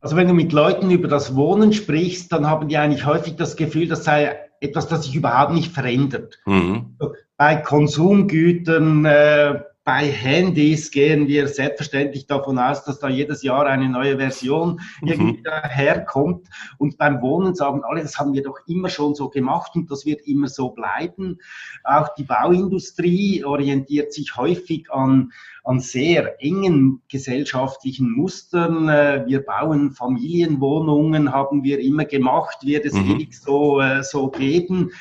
[0.01, 3.57] Also wenn du mit Leuten über das Wohnen sprichst, dann haben die eigentlich häufig das
[3.57, 6.39] Gefühl, das sei etwas, das sich überhaupt nicht verändert.
[6.47, 6.97] Mhm.
[7.37, 13.89] Bei Konsumgütern, äh, bei Handys gehen wir selbstverständlich davon aus, dass da jedes Jahr eine
[13.89, 15.09] neue Version mhm.
[15.09, 16.47] irgendwie daherkommt.
[16.77, 20.05] Und beim Wohnen sagen alle, das haben wir doch immer schon so gemacht und das
[20.05, 21.39] wird immer so bleiben.
[21.85, 25.33] Auch die Bauindustrie orientiert sich häufig an
[25.69, 28.89] an sehr engen gesellschaftlichen Mustern.
[28.89, 33.17] Äh, wir bauen Familienwohnungen, haben wir immer gemacht, wird es mhm.
[33.17, 34.93] ewig so, äh, so geben.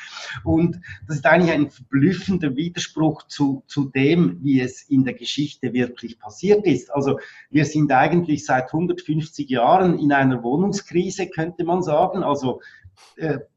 [0.44, 5.72] Und das ist eigentlich ein verblüffender Widerspruch zu, zu dem, wie es in der Geschichte
[5.72, 6.92] wirklich passiert ist.
[6.92, 12.22] Also wir sind eigentlich seit 150 Jahren in einer Wohnungskrise, könnte man sagen.
[12.22, 12.60] Also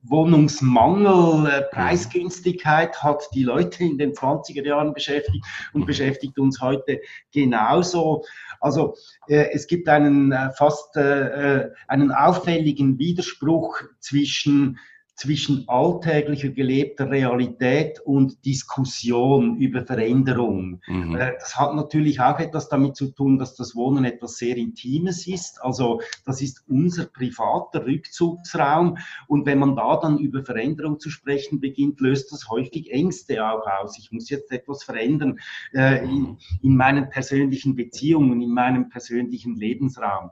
[0.03, 6.99] Wohnungsmangel, äh, Preisgünstigkeit hat die Leute in den 20er Jahren beschäftigt und beschäftigt uns heute
[7.31, 8.23] genauso.
[8.59, 8.95] Also
[9.27, 14.79] äh, es gibt einen fast einen auffälligen Widerspruch zwischen
[15.21, 20.81] zwischen alltäglicher gelebter Realität und Diskussion über Veränderung.
[20.87, 21.15] Mhm.
[21.15, 25.27] Äh, das hat natürlich auch etwas damit zu tun, dass das Wohnen etwas sehr Intimes
[25.27, 25.61] ist.
[25.61, 28.97] Also das ist unser privater Rückzugsraum.
[29.27, 33.67] Und wenn man da dann über Veränderung zu sprechen beginnt, löst das häufig Ängste auch
[33.79, 33.99] aus.
[33.99, 35.37] Ich muss jetzt etwas verändern
[35.71, 36.37] äh, in, mhm.
[36.63, 40.31] in meinen persönlichen Beziehungen, in meinem persönlichen Lebensraum.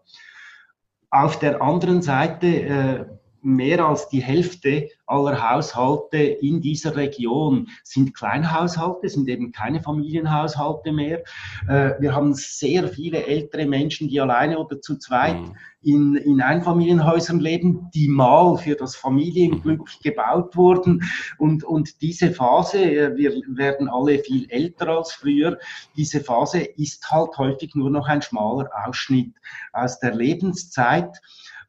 [1.12, 3.06] Auf der anderen Seite äh,
[3.42, 10.92] mehr als die Hälfte aller Haushalte in dieser Region sind Kleinhaushalte, sind eben keine Familienhaushalte
[10.92, 11.24] mehr.
[11.68, 15.56] Äh, wir haben sehr viele ältere Menschen, die alleine oder zu zweit mhm.
[15.82, 20.04] in, in Einfamilienhäusern leben, die mal für das Familienglück mhm.
[20.04, 21.04] gebaut wurden.
[21.38, 25.58] Und, und diese Phase, äh, wir werden alle viel älter als früher,
[25.96, 29.34] diese Phase ist halt häufig nur noch ein schmaler Ausschnitt
[29.74, 31.20] aus der Lebenszeit,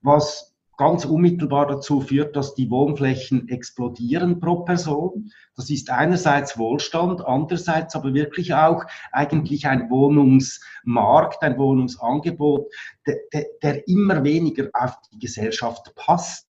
[0.02, 0.49] was
[0.80, 5.30] ganz unmittelbar dazu führt, dass die Wohnflächen explodieren pro Person.
[5.54, 12.72] Das ist einerseits Wohlstand, andererseits aber wirklich auch eigentlich ein Wohnungsmarkt, ein Wohnungsangebot,
[13.06, 16.48] der, der, der immer weniger auf die Gesellschaft passt.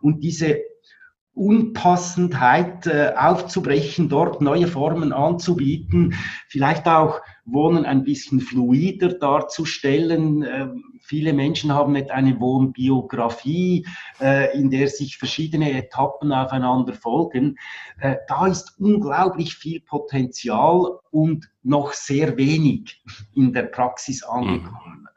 [0.00, 0.62] Und diese
[1.40, 6.14] Unpassendheit äh, aufzubrechen, dort neue Formen anzubieten,
[6.48, 10.42] vielleicht auch Wohnen ein bisschen fluider darzustellen.
[10.42, 10.68] Äh,
[11.00, 13.86] viele Menschen haben nicht eine Wohnbiografie,
[14.20, 17.56] äh, in der sich verschiedene Etappen aufeinander folgen.
[18.00, 23.02] Äh, da ist unglaublich viel Potenzial und noch sehr wenig
[23.34, 25.08] in der Praxis angekommen.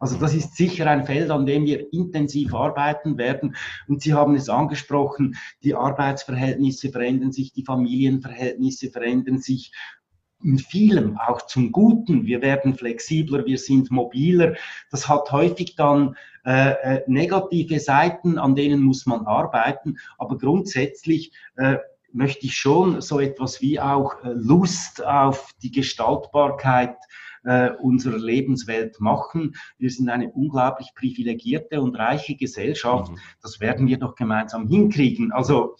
[0.00, 3.56] Also das ist sicher ein Feld, an dem wir intensiv arbeiten werden.
[3.86, 9.72] Und Sie haben es angesprochen, die Arbeitsverhältnisse verändern sich, die Familienverhältnisse verändern sich
[10.42, 12.24] in vielem auch zum Guten.
[12.26, 14.54] Wir werden flexibler, wir sind mobiler.
[14.90, 19.98] Das hat häufig dann äh, äh negative Seiten, an denen muss man arbeiten.
[20.16, 21.78] Aber grundsätzlich äh,
[22.12, 26.96] möchte ich schon so etwas wie auch äh, Lust auf die Gestaltbarkeit
[27.44, 29.54] äh, unserer Lebenswelt machen.
[29.78, 33.10] Wir sind eine unglaublich privilegierte und reiche Gesellschaft.
[33.10, 33.18] Mhm.
[33.42, 35.32] Das werden wir doch gemeinsam hinkriegen.
[35.32, 35.76] Also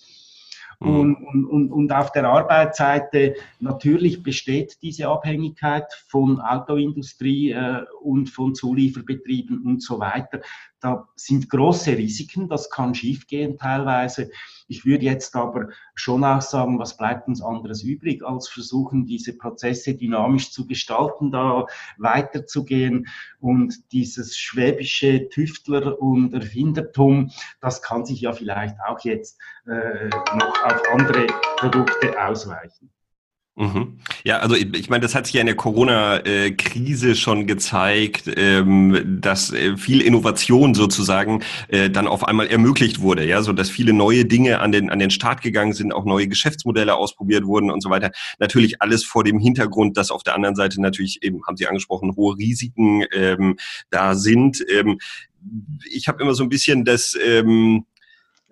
[0.81, 0.97] mhm.
[0.97, 8.55] und, und, und auf der Arbeitsseite natürlich besteht diese Abhängigkeit von Autoindustrie äh, und von
[8.55, 10.41] Zulieferbetrieben und so weiter.
[10.81, 14.31] Da sind große Risiken, das kann schiefgehen teilweise.
[14.69, 19.37] Ich würde jetzt aber schon auch sagen, was bleibt uns anderes übrig, als versuchen, diese
[19.37, 23.09] Prozesse dynamisch zu gestalten, da weiterzugehen.
[23.41, 30.65] Und dieses schwäbische Tüftler- und Erfindertum, das kann sich ja vielleicht auch jetzt äh, noch
[30.65, 32.91] auf andere Produkte ausweichen.
[33.59, 33.99] Mhm.
[34.23, 39.53] Ja, also ich, meine, das hat sich ja in der Corona-Krise schon gezeigt, ähm, dass
[39.53, 44.25] äh, viel Innovation sozusagen äh, dann auf einmal ermöglicht wurde, ja, so dass viele neue
[44.27, 47.91] Dinge an den an den Start gegangen sind, auch neue Geschäftsmodelle ausprobiert wurden und so
[47.91, 48.13] weiter.
[48.39, 52.15] Natürlich alles vor dem Hintergrund, dass auf der anderen Seite natürlich eben haben Sie angesprochen
[52.15, 53.57] hohe Risiken ähm,
[53.91, 54.65] da sind.
[54.71, 54.99] Ähm,
[55.91, 57.87] ich habe immer so ein bisschen das ähm,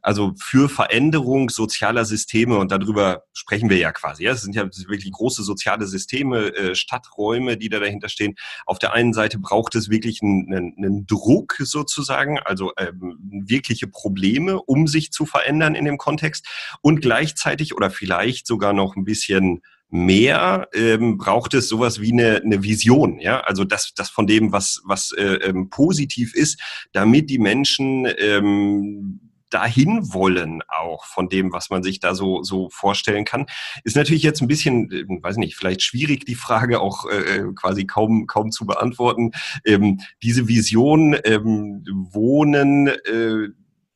[0.03, 4.25] also für Veränderung sozialer Systeme und darüber sprechen wir ja quasi.
[4.25, 8.35] Ja, es sind ja wirklich große soziale Systeme, äh, Stadträume, die da dahinter stehen.
[8.67, 13.89] Auf der einen Seite braucht es wirklich einen, einen, einen Druck sozusagen, also ähm, wirkliche
[13.89, 16.47] Probleme, um sich zu verändern in dem Kontext
[16.83, 22.43] und gleichzeitig oder vielleicht sogar noch ein bisschen mehr ähm, braucht es sowas wie eine,
[22.45, 26.61] eine Vision, ja, also das, das von dem, was, was äh, ähm, positiv ist,
[26.93, 32.69] damit die Menschen ähm, dahin wollen auch von dem, was man sich da so, so
[32.71, 33.47] vorstellen kann.
[33.85, 37.53] Ist natürlich jetzt ein bisschen, äh, weiß nicht, vielleicht schwierig, die Frage auch äh, äh,
[37.55, 39.33] quasi kaum, kaum zu beantworten.
[39.65, 43.49] Ähm, diese Vision, ähm, Wohnen, äh,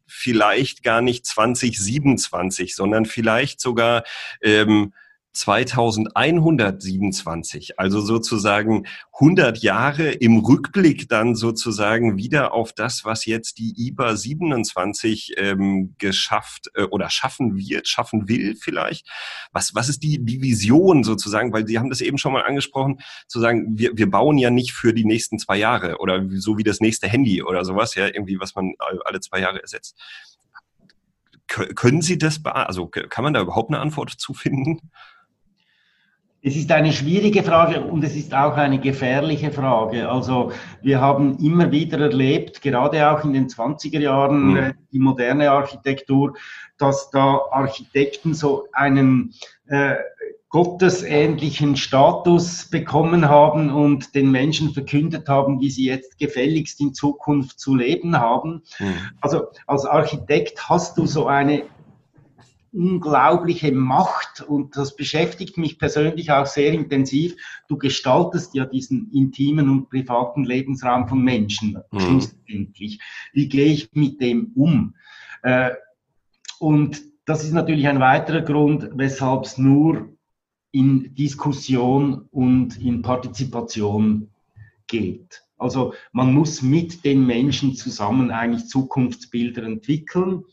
[0.06, 4.02] vielleicht gar nicht 2027, sondern vielleicht sogar
[4.42, 4.92] ähm,
[5.32, 8.86] 2127, also sozusagen
[9.20, 15.94] 100 Jahre im Rückblick dann sozusagen wieder auf das, was jetzt die IBA 27 ähm,
[15.98, 19.08] geschafft äh, oder schaffen wird, schaffen will vielleicht.
[19.52, 21.52] Was, was ist die, die Vision sozusagen?
[21.52, 24.72] Weil Sie haben das eben schon mal angesprochen, zu sagen, wir, wir bauen ja nicht
[24.72, 28.40] für die nächsten zwei Jahre oder so wie das nächste Handy oder sowas, ja, irgendwie,
[28.40, 29.96] was man alle zwei Jahre ersetzt.
[31.46, 34.90] Können Sie das, also kann man da überhaupt eine Antwort zu finden?
[36.42, 40.08] Es ist eine schwierige Frage und es ist auch eine gefährliche Frage.
[40.08, 44.56] Also wir haben immer wieder erlebt, gerade auch in den 20er Jahren, mhm.
[44.56, 46.34] Äh, die moderne Architektur,
[46.78, 49.34] dass da Architekten so einen
[49.68, 49.96] äh,
[50.48, 57.60] gottesähnlichen Status bekommen haben und den Menschen verkündet haben, wie sie jetzt gefälligst in Zukunft
[57.60, 58.62] zu leben haben.
[58.78, 58.94] Mhm.
[59.20, 61.64] Also als Architekt hast du so eine
[62.72, 67.36] unglaubliche Macht und das beschäftigt mich persönlich auch sehr intensiv.
[67.68, 72.00] Du gestaltest ja diesen intimen und privaten Lebensraum von Menschen mhm.
[72.00, 73.00] schlussendlich.
[73.32, 74.94] Wie gehe ich mit dem um?
[75.42, 75.70] Äh,
[76.58, 80.08] und das ist natürlich ein weiterer Grund, weshalb es nur
[80.72, 84.30] in Diskussion und in Partizipation
[84.86, 85.42] geht.
[85.58, 90.44] Also man muss mit den Menschen zusammen eigentlich Zukunftsbilder entwickeln.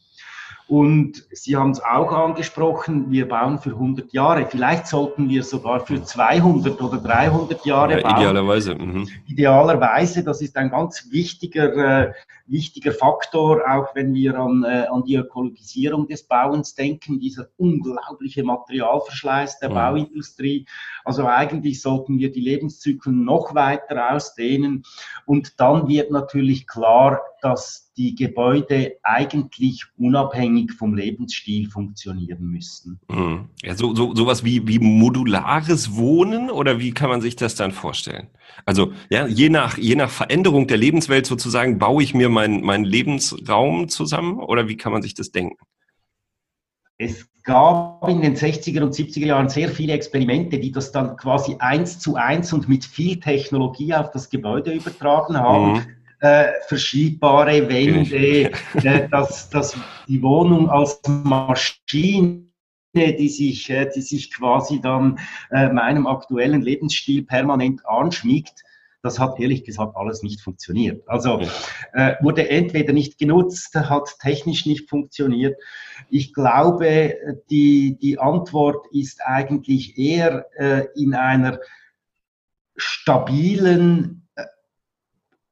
[0.67, 4.45] Und Sie haben es auch angesprochen, wir bauen für 100 Jahre.
[4.47, 8.17] Vielleicht sollten wir sogar für 200 oder 300 Jahre ja, bauen.
[8.17, 8.75] Idealerweise.
[8.75, 9.07] Mhm.
[9.27, 12.13] Idealerweise, das ist ein ganz wichtiger, äh,
[12.47, 18.43] wichtiger Faktor, auch wenn wir an, äh, an die Ökologisierung des Bauens denken, dieser unglaubliche
[18.43, 19.73] Materialverschleiß der mhm.
[19.75, 20.65] Bauindustrie.
[21.05, 24.83] Also eigentlich sollten wir die Lebenszyklen noch weiter ausdehnen.
[25.25, 32.99] Und dann wird natürlich klar, dass die Gebäude eigentlich unabhängig vom Lebensstil funktionieren müssten.
[33.09, 33.49] Mhm.
[33.63, 37.71] Ja, so, so sowas wie, wie modulares Wohnen oder wie kann man sich das dann
[37.71, 38.27] vorstellen?
[38.65, 42.83] Also ja, je nach, je nach Veränderung der Lebenswelt sozusagen baue ich mir meinen mein
[42.83, 45.57] Lebensraum zusammen oder wie kann man sich das denken?
[46.99, 51.55] Es gab in den 60er und 70er Jahren sehr viele Experimente, die das dann quasi
[51.59, 55.73] eins zu eins und mit viel Technologie auf das Gebäude übertragen haben.
[55.73, 58.51] Mhm äh, verschiebbare Wände,
[58.83, 59.77] äh, dass, dass
[60.07, 62.47] die Wohnung als Maschine
[62.95, 65.19] die sich, äh, die sich quasi dann
[65.51, 68.63] äh, meinem aktuellen Lebensstil permanent anschmiegt.
[69.03, 71.07] Das hat ehrlich gesagt alles nicht funktioniert.
[71.07, 71.39] Also
[71.93, 75.55] äh, wurde entweder nicht genutzt, hat technisch nicht funktioniert.
[76.09, 77.15] Ich glaube,
[77.51, 81.59] die, die Antwort ist eigentlich eher äh, in einer
[82.75, 84.26] stabilen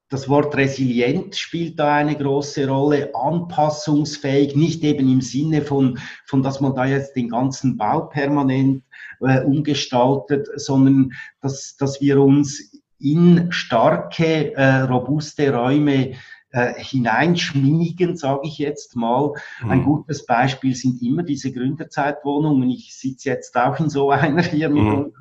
[0.10, 6.44] das Wort resilient spielt da eine große Rolle, anpassungsfähig, nicht eben im Sinne von, von
[6.44, 8.84] dass man da jetzt den ganzen Bau permanent
[9.22, 16.14] äh, umgestaltet, sondern dass, dass wir uns in starke, äh, robuste Räume
[16.56, 19.34] äh, hineinschmiegen, sage ich jetzt mal.
[19.62, 19.72] Mhm.
[19.72, 22.70] Ein gutes Beispiel sind immer diese Gründerzeitwohnungen.
[22.70, 25.12] Ich sitze jetzt auch in so einer hier mit, mhm.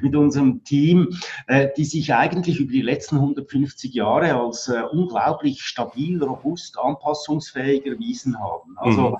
[0.00, 1.10] mit unserem Team,
[1.46, 7.86] äh, die sich eigentlich über die letzten 150 Jahre als äh, unglaublich stabil, robust, anpassungsfähig
[7.86, 8.76] erwiesen haben.
[8.76, 9.16] Also mhm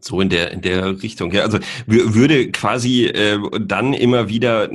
[0.00, 1.32] so in der in der Richtung.
[1.32, 4.68] Ja, also würde quasi äh, dann immer wieder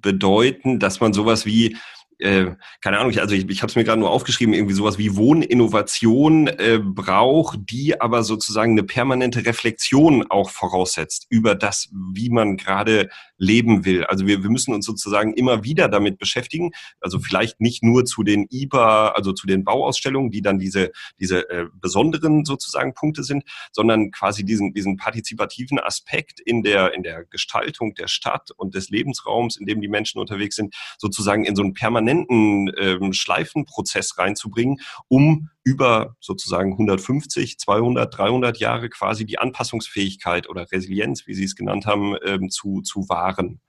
[0.00, 1.76] bedeuten, dass man sowas wie
[2.20, 4.98] äh, keine Ahnung, ich, also ich, ich habe es mir gerade nur aufgeschrieben, irgendwie sowas
[4.98, 12.30] wie Wohninnovation äh, braucht, die aber sozusagen eine permanente Reflexion auch voraussetzt über das, wie
[12.30, 14.04] man gerade leben will.
[14.04, 18.22] Also wir, wir müssen uns sozusagen immer wieder damit beschäftigen, also vielleicht nicht nur zu
[18.22, 23.44] den IBA, also zu den Bauausstellungen, die dann diese, diese äh, besonderen sozusagen Punkte sind,
[23.72, 28.90] sondern quasi diesen, diesen partizipativen Aspekt in der, in der Gestaltung der Stadt und des
[28.90, 34.18] Lebensraums, in dem die Menschen unterwegs sind, sozusagen in so einen permanenten permanenten ähm, Schleifenprozess
[34.18, 41.44] reinzubringen, um über sozusagen 150, 200, 300 Jahre quasi die Anpassungsfähigkeit oder Resilienz, wie Sie
[41.44, 43.60] es genannt haben, ähm, zu, zu wahren.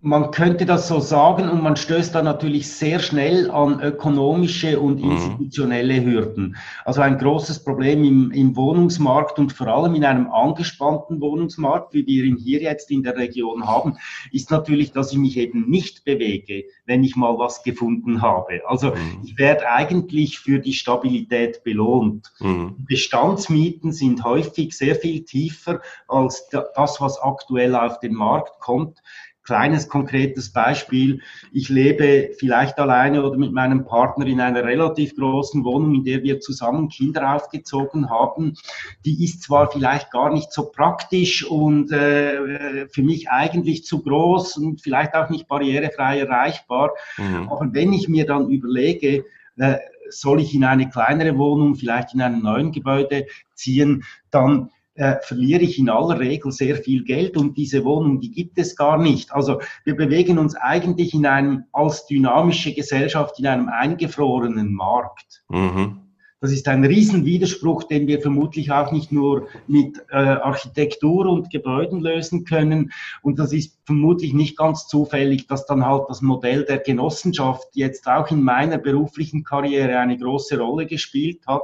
[0.00, 5.02] Man könnte das so sagen und man stößt da natürlich sehr schnell an ökonomische und
[5.02, 5.10] mhm.
[5.10, 6.56] institutionelle Hürden.
[6.84, 12.06] Also ein großes Problem im, im, Wohnungsmarkt und vor allem in einem angespannten Wohnungsmarkt, wie
[12.06, 13.98] wir ihn hier jetzt in der Region haben,
[14.30, 18.60] ist natürlich, dass ich mich eben nicht bewege, wenn ich mal was gefunden habe.
[18.68, 19.22] Also mhm.
[19.24, 22.30] ich werde eigentlich für die Stabilität belohnt.
[22.38, 22.76] Mhm.
[22.86, 29.02] Bestandsmieten sind häufig sehr viel tiefer als das, was aktuell auf den Markt kommt
[29.48, 31.22] kleines konkretes Beispiel.
[31.52, 36.22] Ich lebe vielleicht alleine oder mit meinem Partner in einer relativ großen Wohnung, in der
[36.22, 38.58] wir zusammen Kinder aufgezogen haben.
[39.06, 44.58] Die ist zwar vielleicht gar nicht so praktisch und äh, für mich eigentlich zu groß
[44.58, 46.90] und vielleicht auch nicht barrierefrei erreichbar.
[47.16, 47.48] Mhm.
[47.48, 49.24] Aber wenn ich mir dann überlege,
[49.56, 49.78] äh,
[50.10, 54.68] soll ich in eine kleinere Wohnung, vielleicht in einem neuen Gebäude ziehen, dann
[54.98, 58.74] äh, verliere ich in aller Regel sehr viel Geld und diese Wohnung, die gibt es
[58.74, 59.32] gar nicht.
[59.32, 65.44] Also wir bewegen uns eigentlich in einem, als dynamische Gesellschaft in einem eingefrorenen Markt.
[65.48, 66.00] Mhm.
[66.40, 72.00] Das ist ein Riesenwiderspruch, den wir vermutlich auch nicht nur mit äh, Architektur und Gebäuden
[72.00, 72.92] lösen können.
[73.22, 78.06] Und das ist vermutlich nicht ganz zufällig, dass dann halt das Modell der Genossenschaft jetzt
[78.06, 81.62] auch in meiner beruflichen Karriere eine große Rolle gespielt hat.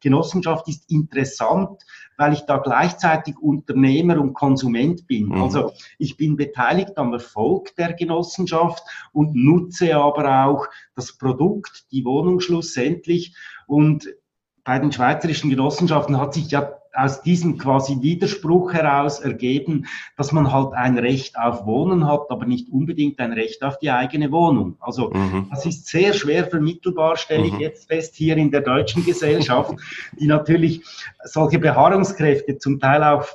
[0.00, 1.82] Genossenschaft ist interessant,
[2.16, 5.26] weil ich da gleichzeitig Unternehmer und Konsument bin.
[5.26, 5.42] Mhm.
[5.42, 12.04] Also ich bin beteiligt am Erfolg der Genossenschaft und nutze aber auch das Produkt, die
[12.04, 13.34] Wohnung schlussendlich.
[13.66, 14.08] Und
[14.64, 19.86] bei den schweizerischen Genossenschaften hat sich ja aus diesem quasi Widerspruch heraus ergeben,
[20.16, 23.90] dass man halt ein Recht auf Wohnen hat, aber nicht unbedingt ein Recht auf die
[23.90, 24.76] eigene Wohnung.
[24.80, 25.48] Also mhm.
[25.50, 27.60] das ist sehr schwer vermittelbar, stelle ich mhm.
[27.60, 29.74] jetzt fest, hier in der deutschen Gesellschaft,
[30.18, 30.82] die natürlich
[31.24, 33.26] solche Beharrungskräfte zum Teil auch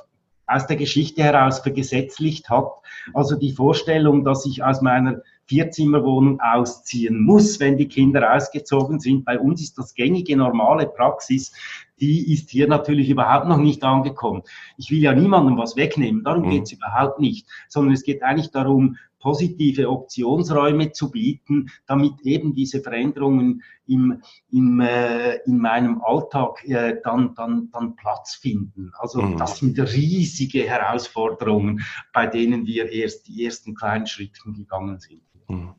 [0.46, 2.72] aus der Geschichte heraus vergesetzlicht hat.
[3.14, 5.20] Also die Vorstellung, dass ich aus meiner
[5.50, 9.24] Vierzimmerwohnung ausziehen muss, wenn die Kinder ausgezogen sind.
[9.24, 11.52] Bei uns ist das gängige, normale Praxis,
[11.98, 14.42] die ist hier natürlich überhaupt noch nicht angekommen.
[14.78, 16.50] Ich will ja niemandem was wegnehmen, darum mhm.
[16.50, 22.54] geht es überhaupt nicht, sondern es geht eigentlich darum, positive Optionsräume zu bieten, damit eben
[22.54, 28.92] diese Veränderungen im, im, äh, in meinem Alltag äh, dann, dann, dann Platz finden.
[28.98, 29.36] Also mhm.
[29.36, 31.84] das sind riesige Herausforderungen,
[32.14, 35.20] bei denen wir erst die ersten kleinen Schritte gegangen sind.
[35.50, 35.74] Mhm.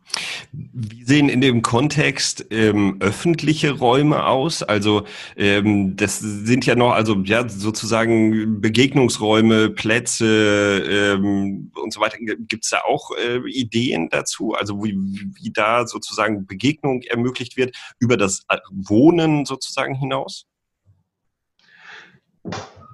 [0.52, 4.64] Wie sehen in dem Kontext ähm, öffentliche Räume aus?
[4.64, 5.06] Also
[5.38, 12.18] ähm, das sind ja noch, also ja sozusagen Begegnungsräume, Plätze ähm, und so weiter.
[12.20, 14.54] Gibt es da auch äh, Ideen dazu?
[14.54, 14.94] Also wie,
[15.42, 20.48] wie da sozusagen Begegnung ermöglicht wird über das äh, Wohnen sozusagen hinaus?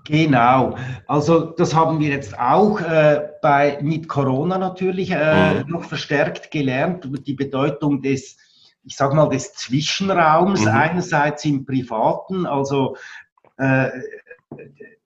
[0.07, 5.69] Genau, also das haben wir jetzt auch äh, bei, mit Corona natürlich äh, mhm.
[5.69, 8.37] noch verstärkt gelernt, die Bedeutung des,
[8.85, 10.69] ich sag mal, des Zwischenraums, mhm.
[10.69, 12.95] einerseits im Privaten, also
[13.57, 13.89] äh,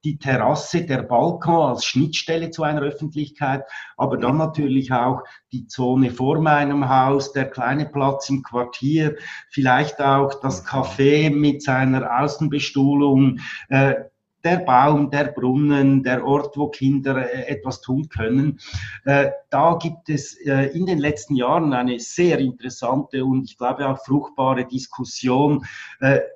[0.03, 3.63] die Terrasse, der Balkon als Schnittstelle zu einer Öffentlichkeit,
[3.97, 9.15] aber dann natürlich auch die Zone vor meinem Haus, der kleine Platz im Quartier,
[9.49, 13.39] vielleicht auch das Café mit seiner Außenbestuhlung,
[13.69, 13.95] äh,
[14.43, 18.59] der Baum, der Brunnen, der Ort, wo Kinder äh, etwas tun können.
[19.05, 23.87] Äh, da gibt es äh, in den letzten Jahren eine sehr interessante und ich glaube
[23.87, 25.65] auch fruchtbare Diskussion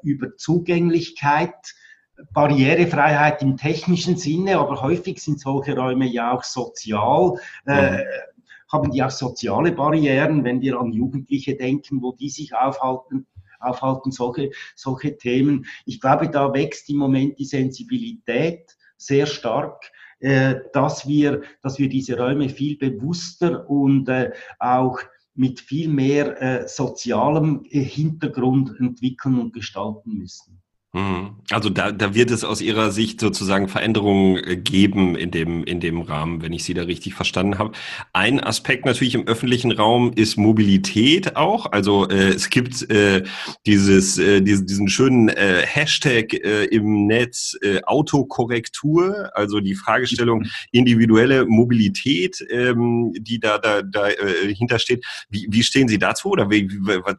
[0.03, 1.53] über Zugänglichkeit.
[2.33, 7.37] Barrierefreiheit im technischen Sinne, aber häufig sind solche Räume ja auch sozial.
[7.65, 7.99] Mhm.
[8.71, 13.27] haben die auch soziale Barrieren, wenn wir an Jugendliche denken, wo die sich aufhalten,
[13.59, 15.65] aufhalten, solche, solche Themen.
[15.85, 21.89] Ich glaube, da wächst im Moment die Sensibilität sehr stark äh, dass wir, dass wir
[21.89, 24.99] diese Räume viel bewusster und äh, auch
[25.35, 30.61] mit viel mehr äh, sozialem äh, Hintergrund entwickeln und gestalten müssen.
[30.95, 31.35] Mhm.
[31.51, 35.81] Also da, da wird es aus Ihrer Sicht sozusagen Veränderungen äh, geben in dem, in
[35.81, 37.73] dem Rahmen, wenn ich Sie da richtig verstanden habe.
[38.13, 41.69] Ein Aspekt natürlich im öffentlichen Raum ist Mobilität auch.
[41.73, 43.23] Also äh, es gibt äh,
[43.65, 50.45] dieses, äh, diesen, diesen schönen äh, Hashtag äh, im Netz äh, Autokorrektur, also die Fragestellung
[50.71, 55.05] individuelle Mobilität, ähm, die da, da, da äh, hintersteht.
[55.29, 56.69] Wie, wie stehen Sie dazu oder wie,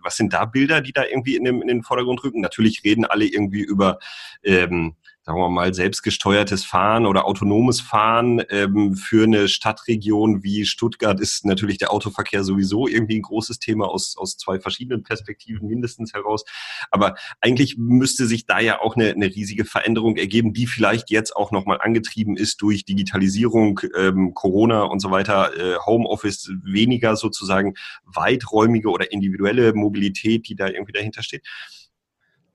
[0.03, 2.41] was sind da Bilder, die da irgendwie in, dem, in den Vordergrund rücken?
[2.41, 3.99] Natürlich reden alle irgendwie über
[4.43, 4.97] ähm,
[5.27, 8.41] sagen wir mal, selbstgesteuertes Fahren oder autonomes Fahren.
[8.49, 13.89] Ähm, für eine Stadtregion wie Stuttgart ist natürlich der Autoverkehr sowieso irgendwie ein großes Thema
[13.89, 16.45] aus, aus zwei verschiedenen Perspektiven mindestens heraus.
[16.93, 21.35] Aber eigentlich müsste sich da ja auch eine, eine riesige Veränderung ergeben, die vielleicht jetzt
[21.35, 27.75] auch nochmal angetrieben ist durch Digitalisierung, ähm, Corona und so weiter, äh, Homeoffice, weniger sozusagen
[28.05, 31.43] weiträumige oder individuelle Mobilität, die da irgendwie dahinter steht.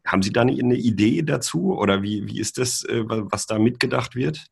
[0.05, 3.59] Haben Sie da eine, eine Idee dazu oder wie, wie ist das, äh, was da
[3.59, 4.45] mitgedacht wird?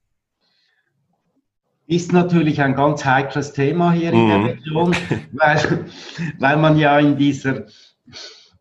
[1.88, 4.46] Ist natürlich ein ganz heikles Thema hier in der mhm.
[4.46, 4.96] Region,
[5.32, 5.86] weil,
[6.38, 7.66] weil man ja in dieser,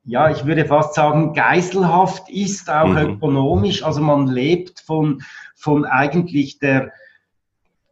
[0.05, 2.97] ja, ich würde fast sagen, geiselhaft ist, auch mhm.
[2.97, 3.83] ökonomisch.
[3.83, 5.21] Also man lebt von,
[5.55, 6.93] von eigentlich der,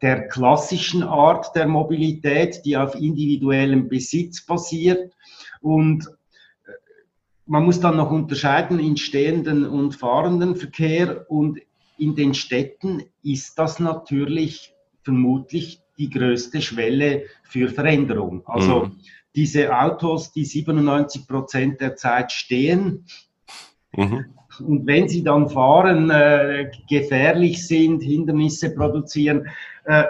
[0.01, 5.13] der klassischen Art der Mobilität, die auf individuellem Besitz basiert.
[5.61, 6.09] Und
[7.47, 11.61] man muss dann noch unterscheiden in stehenden und fahrenden Verkehr und
[11.97, 18.43] in den Städten ist das natürlich vermutlich die größte Schwelle für Veränderung.
[18.47, 19.01] Also mhm.
[19.35, 23.05] diese Autos, die 97 Prozent der Zeit stehen
[23.93, 24.27] mhm.
[24.59, 29.49] und wenn sie dann fahren, äh, gefährlich sind, Hindernisse produzieren,
[29.85, 30.05] äh,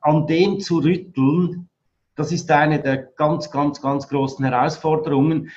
[0.00, 1.68] an dem zu rütteln,
[2.14, 5.50] das ist eine der ganz, ganz, ganz großen Herausforderungen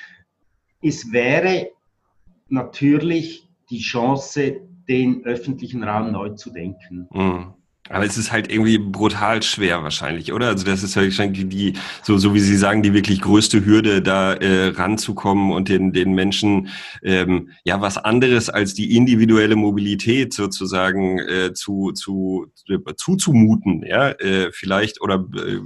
[0.82, 1.70] es wäre
[2.48, 7.08] natürlich die Chance, den öffentlichen Raum neu zu denken.
[7.12, 7.54] Mhm.
[7.90, 10.46] Aber es ist halt irgendwie brutal schwer wahrscheinlich, oder?
[10.46, 11.72] Also das ist wahrscheinlich die,
[12.04, 16.12] so, so wie Sie sagen, die wirklich größte Hürde, da äh, ranzukommen und den, den
[16.12, 16.68] Menschen
[17.02, 24.10] ähm, ja was anderes als die individuelle Mobilität sozusagen äh, zu, zu, äh, zuzumuten, ja,
[24.10, 25.58] äh, vielleicht oder äh,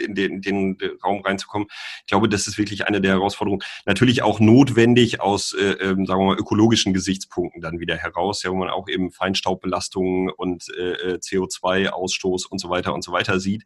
[0.00, 1.68] in den, in den Raum reinzukommen.
[2.00, 3.62] Ich glaube, das ist wirklich eine der Herausforderungen.
[3.86, 8.50] Natürlich auch notwendig aus, äh, ähm, sagen wir mal, ökologischen Gesichtspunkten dann wieder heraus, ja,
[8.50, 13.40] wo man auch eben Feinstaubbelastungen und äh, äh CO2-Ausstoß und so weiter und so weiter
[13.40, 13.64] sieht,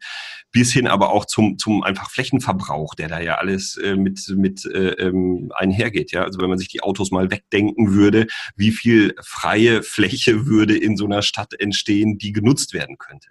[0.51, 4.65] bis hin aber auch zum, zum einfach Flächenverbrauch, der da ja alles äh, mit, mit
[4.65, 6.11] äh, ähm, einhergeht.
[6.11, 6.23] Ja?
[6.23, 10.97] Also wenn man sich die Autos mal wegdenken würde, wie viel freie Fläche würde in
[10.97, 13.29] so einer Stadt entstehen, die genutzt werden könnte.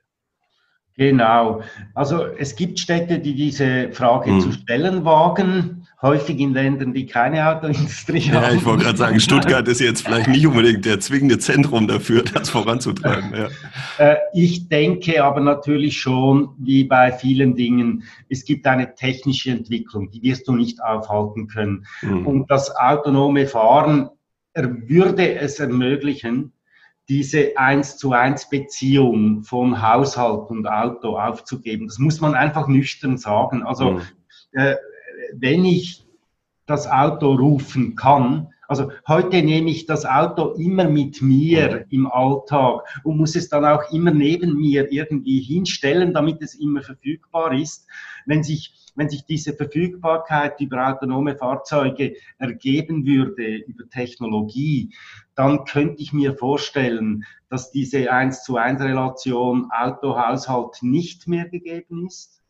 [0.99, 1.63] Genau.
[1.95, 4.41] Also es gibt Städte, die diese Frage mhm.
[4.41, 8.43] zu stellen wagen, häufig in Ländern, die keine Autoindustrie haben.
[8.43, 12.25] Ja, ich wollte gerade sagen, Stuttgart ist jetzt vielleicht nicht unbedingt der zwingende Zentrum dafür,
[12.25, 13.33] das voranzutreiben.
[13.33, 13.49] Ja.
[14.05, 20.11] Äh, ich denke aber natürlich schon, wie bei vielen Dingen, es gibt eine technische Entwicklung,
[20.11, 21.87] die wirst du nicht aufhalten können.
[22.03, 22.27] Mhm.
[22.27, 24.09] Und das autonome Fahren
[24.55, 26.53] würde es ermöglichen,
[27.09, 31.87] diese eins zu eins Beziehung von Haushalt und Auto aufzugeben.
[31.87, 33.63] Das muss man einfach nüchtern sagen.
[33.63, 34.03] Also mhm.
[34.53, 34.77] äh,
[35.33, 36.07] wenn ich
[36.67, 42.83] das Auto rufen kann, also heute nehme ich das Auto immer mit mir im Alltag
[43.03, 47.89] und muss es dann auch immer neben mir irgendwie hinstellen, damit es immer verfügbar ist.
[48.27, 54.93] Wenn sich wenn sich diese Verfügbarkeit über autonome Fahrzeuge ergeben würde, über Technologie,
[55.37, 62.09] dann könnte ich mir vorstellen, dass diese 1 zu 1 Relation Auto-Haushalt nicht mehr gegeben
[62.09, 62.43] ist.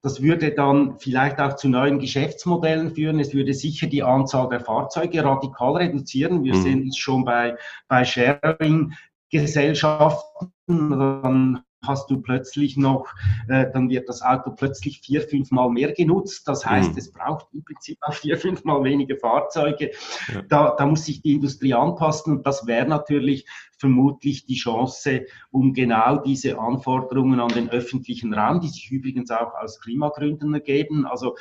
[0.00, 3.18] Das würde dann vielleicht auch zu neuen Geschäftsmodellen führen.
[3.18, 6.44] Es würde sicher die Anzahl der Fahrzeuge radikal reduzieren.
[6.44, 6.62] Wir mhm.
[6.62, 7.56] sehen es schon bei,
[7.88, 10.52] bei Sharing-Gesellschaften.
[10.68, 13.06] Dann hast du plötzlich noch,
[13.48, 16.46] äh, dann wird das Auto plötzlich vier, fünfmal mehr genutzt.
[16.46, 16.98] Das heißt, mhm.
[16.98, 19.90] es braucht im Prinzip auch vier, fünfmal weniger Fahrzeuge.
[20.32, 20.42] Ja.
[20.42, 23.46] Da, da muss sich die Industrie anpassen und das wäre natürlich
[23.78, 29.54] vermutlich die Chance, um genau diese Anforderungen an den öffentlichen Raum, die sich übrigens auch
[29.54, 31.36] aus Klimagründen ergeben, also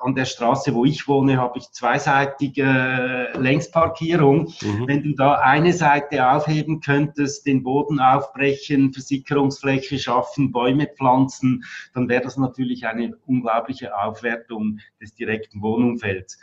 [0.00, 4.52] an der Straße, wo ich wohne, habe ich zweiseitige äh, Längsparkierung.
[4.62, 4.86] Mhm.
[4.86, 11.64] Wenn du da eine Seite aufheben könntest, den Boden aufbrechen, Versickerungsfläche schaffen, Bäume pflanzen,
[11.94, 16.38] dann wäre das natürlich eine unglaubliche Aufwertung des direkten Wohnumfelds.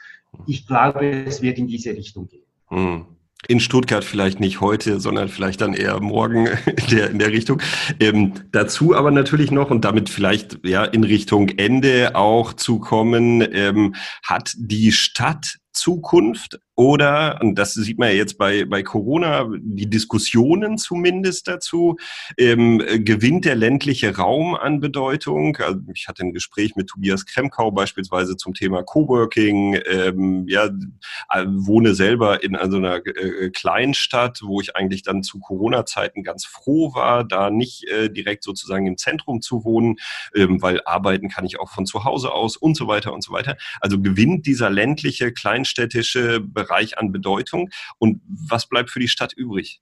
[0.45, 2.45] Ich glaube, es wird in diese Richtung gehen.
[2.69, 3.16] Mhm
[3.47, 7.61] in Stuttgart vielleicht nicht heute, sondern vielleicht dann eher morgen in der, in der Richtung.
[7.99, 13.47] Ähm, dazu aber natürlich noch und damit vielleicht ja in Richtung Ende auch zu kommen,
[13.53, 19.49] ähm, hat die Stadt Zukunft oder, und das sieht man ja jetzt bei, bei Corona,
[19.59, 21.97] die Diskussionen zumindest dazu,
[22.37, 25.57] ähm, gewinnt der ländliche Raum an Bedeutung.
[25.57, 29.79] Also ich hatte ein Gespräch mit Tobias Kremkau beispielsweise zum Thema Coworking.
[29.89, 35.39] Ähm, ja, äh, wohne selber in also einer äh, Kleinstadt, wo ich eigentlich dann zu
[35.39, 39.95] Corona-Zeiten ganz froh war, da nicht äh, direkt sozusagen im Zentrum zu wohnen,
[40.35, 43.33] ähm, weil arbeiten kann ich auch von zu Hause aus und so weiter und so
[43.33, 43.57] weiter.
[43.81, 47.69] Also gewinnt dieser ländliche, kleinstädtische Bereich Bereich an Bedeutung.
[47.97, 49.81] Und was bleibt für die Stadt übrig?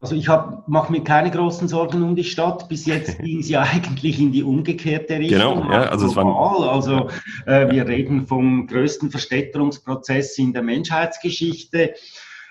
[0.00, 0.28] Also ich
[0.68, 2.68] mache mir keine großen Sorgen um die Stadt.
[2.68, 5.62] Bis jetzt ging es ja eigentlich in die umgekehrte Richtung.
[5.62, 7.08] Genau, ja, also, es war also
[7.46, 11.94] äh, wir reden vom größten Verstädterungsprozess in der Menschheitsgeschichte.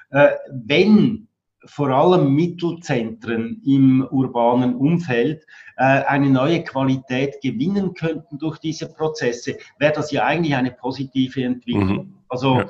[0.10, 1.28] Äh, wenn
[1.66, 5.46] vor allem Mittelzentren im urbanen Umfeld
[5.78, 11.44] äh, eine neue Qualität gewinnen könnten durch diese Prozesse, wäre das ja eigentlich eine positive
[11.44, 12.08] Entwicklung.
[12.08, 12.17] Mhm.
[12.30, 12.62] Also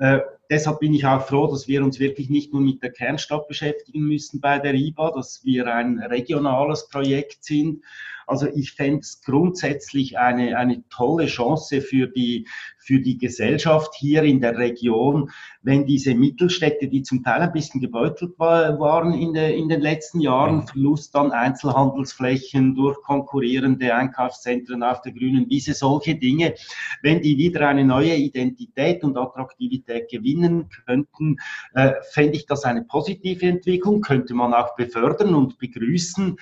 [0.00, 0.16] ja.
[0.16, 3.48] äh, deshalb bin ich auch froh, dass wir uns wirklich nicht nur mit der Kernstadt
[3.48, 7.82] beschäftigen müssen bei der IBA, dass wir ein regionales Projekt sind,
[8.26, 12.46] also ich fände es grundsätzlich eine, eine tolle Chance für die,
[12.78, 15.30] für die Gesellschaft hier in der Region,
[15.62, 19.80] wenn diese Mittelstädte, die zum Teil ein bisschen gebeutelt war, waren in, der, in den
[19.80, 20.66] letzten Jahren.
[20.66, 26.54] Verlust an Einzelhandelsflächen durch konkurrierende Einkaufszentren auf der grünen Wiese, solche Dinge,
[27.02, 31.36] wenn die wieder eine neue Identität und Attraktivität gewinnen könnten,
[31.74, 36.36] äh, fände ich das eine positive Entwicklung, könnte man auch befördern und begrüßen.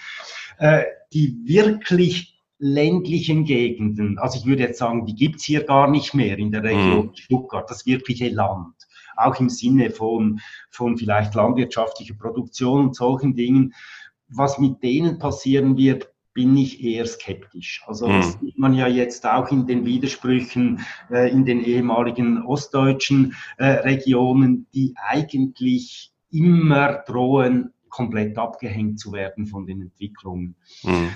[0.63, 6.15] Äh, die wirklich ländlichen Gegenden, also ich würde jetzt sagen, die gibt's hier gar nicht
[6.15, 7.17] mehr in der Region mhm.
[7.17, 8.73] Stuttgart, das wirkliche Land,
[9.17, 10.39] auch im Sinne von,
[10.71, 13.75] von vielleicht landwirtschaftlicher Produktion und solchen Dingen.
[14.29, 17.83] Was mit denen passieren wird, bin ich eher skeptisch.
[17.89, 18.21] Also mhm.
[18.21, 23.65] das sieht man ja jetzt auch in den Widersprüchen äh, in den ehemaligen ostdeutschen äh,
[23.65, 30.57] Regionen, die eigentlich immer drohen, komplett abgehängt zu werden von den Entwicklungen.
[30.83, 31.11] Mhm.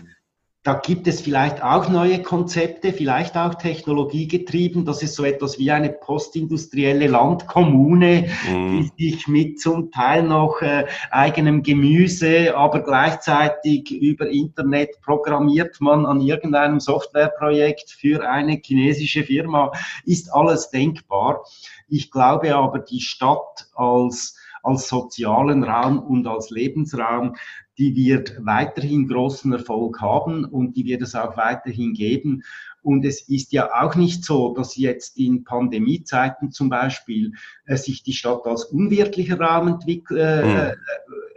[0.62, 4.84] Da gibt es vielleicht auch neue Konzepte, vielleicht auch technologiegetrieben.
[4.84, 8.90] Das ist so etwas wie eine postindustrielle Landkommune, mhm.
[8.98, 16.04] die sich mit zum Teil noch äh, eigenem Gemüse, aber gleichzeitig über Internet programmiert man
[16.04, 19.70] an irgendeinem Softwareprojekt für eine chinesische Firma.
[20.04, 21.44] Ist alles denkbar.
[21.86, 24.36] Ich glaube aber, die Stadt als
[24.66, 27.36] als sozialen Raum und als Lebensraum,
[27.78, 32.42] die wird weiterhin großen Erfolg haben und die wird es auch weiterhin geben.
[32.82, 37.32] Und es ist ja auch nicht so, dass jetzt in Pandemiezeiten zum Beispiel
[37.66, 40.72] äh, sich die Stadt als unwirklicher Raum entwickelt, äh, mhm.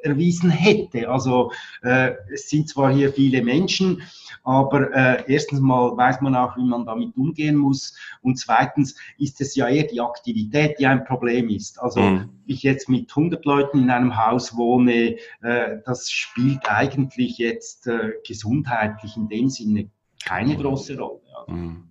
[0.04, 1.10] Erwiesen hätte.
[1.10, 4.02] Also äh, es sind zwar hier viele Menschen,
[4.44, 9.42] aber äh, erstens mal weiß man auch, wie man damit umgehen muss und zweitens ist
[9.42, 11.80] es ja eher die Aktivität, die ein Problem ist.
[11.82, 12.30] Also mhm.
[12.46, 18.14] ich jetzt mit 100 Leuten in einem Haus wohne, äh, das spielt eigentlich jetzt äh,
[18.26, 19.90] gesundheitlich in dem Sinne
[20.24, 21.22] keine große Rolle.
[21.28, 21.54] Ja.
[21.54, 21.89] Mhm.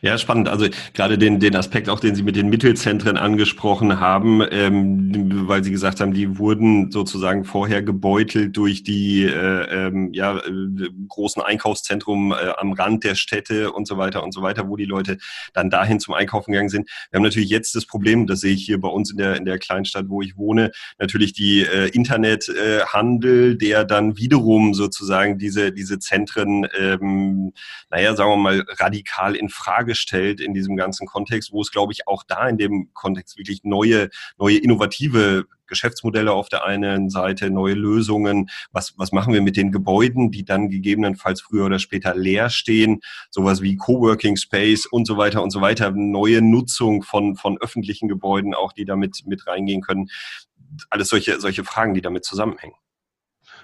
[0.00, 0.48] Ja, spannend.
[0.48, 5.62] Also gerade den, den Aspekt, auch den Sie mit den Mittelzentren angesprochen haben, ähm, weil
[5.62, 11.42] Sie gesagt haben, die wurden sozusagen vorher gebeutelt durch die äh, ähm, ja, äh, großen
[11.42, 15.18] Einkaufszentren äh, am Rand der Städte und so weiter und so weiter, wo die Leute
[15.52, 16.88] dann dahin zum Einkaufen gegangen sind.
[17.10, 19.44] Wir haben natürlich jetzt das Problem, das sehe ich hier bei uns in der, in
[19.44, 25.98] der Kleinstadt, wo ich wohne, natürlich die äh, Internethandel, der dann wiederum sozusagen diese, diese
[25.98, 27.52] Zentren, ähm,
[27.90, 31.92] naja, sagen wir mal, radikal in Frage stellt in diesem ganzen Kontext, wo es, glaube
[31.92, 37.50] ich, auch da in dem Kontext wirklich neue, neue innovative Geschäftsmodelle auf der einen Seite,
[37.50, 38.48] neue Lösungen.
[38.72, 43.00] Was, was machen wir mit den Gebäuden, die dann gegebenenfalls früher oder später leer stehen?
[43.30, 45.90] Sowas wie Coworking Space und so weiter und so weiter.
[45.90, 50.08] Neue Nutzung von, von öffentlichen Gebäuden auch, die damit mit reingehen können.
[50.90, 52.74] Alles solche, solche Fragen, die damit zusammenhängen.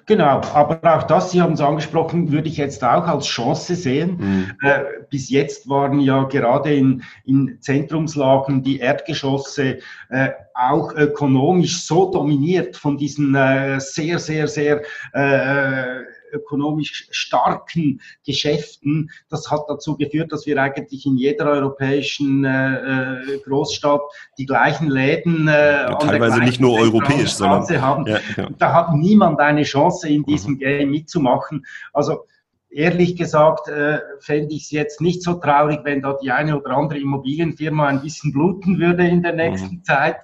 [0.06, 4.16] Genau, aber auch das, Sie haben es angesprochen, würde ich jetzt auch als Chance sehen.
[4.18, 4.52] Mhm.
[4.62, 9.78] Äh, bis jetzt waren ja gerade in, in Zentrumslagen die Erdgeschosse
[10.10, 14.82] äh, auch ökonomisch so dominiert von diesen äh, sehr, sehr, sehr
[15.12, 16.02] äh,
[16.34, 19.10] ökonomisch starken Geschäften.
[19.28, 24.02] Das hat dazu geführt, dass wir eigentlich in jeder europäischen äh, äh Großstadt
[24.38, 28.06] die gleichen Läden äh, ja, teilweise nicht nur europäisch, sondern haben.
[28.06, 28.48] Ja, ja.
[28.58, 30.58] Da hat niemand eine Chance in diesem mhm.
[30.58, 31.64] Game mitzumachen.
[31.92, 32.26] Also
[32.74, 36.76] ehrlich gesagt äh, fände ich es jetzt nicht so traurig, wenn da die eine oder
[36.76, 39.84] andere Immobilienfirma ein bisschen bluten würde in der nächsten mhm.
[39.84, 40.16] Zeit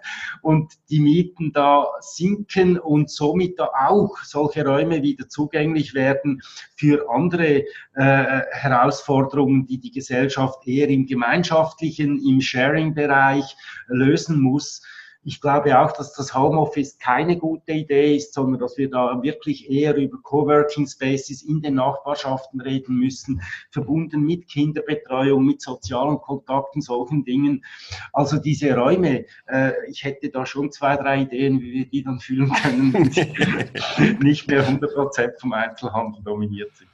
[0.43, 6.43] und die Mieten da sinken und somit da auch solche Räume wieder zugänglich werden
[6.75, 14.83] für andere äh, Herausforderungen, die die Gesellschaft eher im gemeinschaftlichen, im Sharing-Bereich lösen muss
[15.23, 19.71] ich glaube auch, dass das Homeoffice keine gute Idee ist, sondern dass wir da wirklich
[19.71, 26.81] eher über Coworking Spaces in den Nachbarschaften reden müssen, verbunden mit Kinderbetreuung, mit sozialen Kontakten,
[26.81, 27.65] solchen Dingen.
[28.13, 32.19] Also diese Räume, äh, ich hätte da schon zwei, drei Ideen, wie wir die dann
[32.21, 32.93] fühlen können,
[34.23, 36.90] nicht mehr 100 Prozent vom Einzelhandel dominiert sind.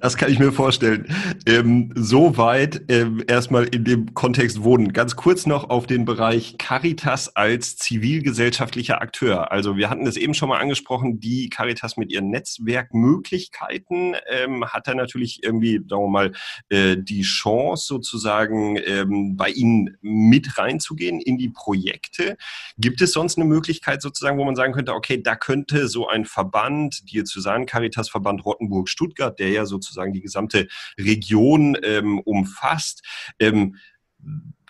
[0.00, 1.06] Das kann ich mir vorstellen.
[1.44, 4.94] Ähm, Soweit ähm, erstmal in dem Kontext Wohnen.
[4.94, 9.52] Ganz kurz noch auf den Bereich Caritas als zivilgesellschaftlicher Akteur.
[9.52, 14.88] Also wir hatten es eben schon mal angesprochen, die Caritas mit ihren Netzwerkmöglichkeiten ähm, hat
[14.88, 16.32] da natürlich irgendwie, sagen wir mal,
[16.70, 22.38] äh, die Chance sozusagen ähm, bei Ihnen mit reinzugehen in die Projekte.
[22.78, 26.24] Gibt es sonst eine Möglichkeit sozusagen, wo man sagen könnte, okay, da könnte so ein
[26.24, 30.68] Verband, Diözesan Caritas Verband Rottenburg-Stuttgart, der ja sozusagen sozusagen die gesamte
[30.98, 33.04] Region ähm, umfasst.
[33.38, 33.76] Ähm,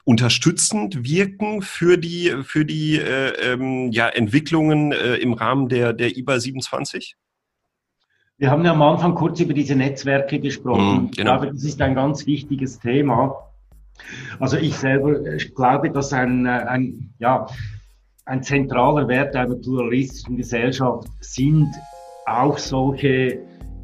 [0.05, 6.17] unterstützend wirken für die für die äh, ähm, ja, Entwicklungen äh, im Rahmen der der
[6.17, 7.17] IBA 27?
[8.39, 11.05] Wir haben ja am Anfang kurz über diese Netzwerke gesprochen.
[11.05, 11.11] Mm, genau.
[11.11, 13.37] Ich glaube, das ist ein ganz wichtiges Thema.
[14.39, 17.47] Also ich selber ich äh, glaube, dass ein, äh, ein, ja,
[18.25, 21.69] ein zentraler Wert einer pluralistischen Gesellschaft sind
[22.27, 23.41] auch solche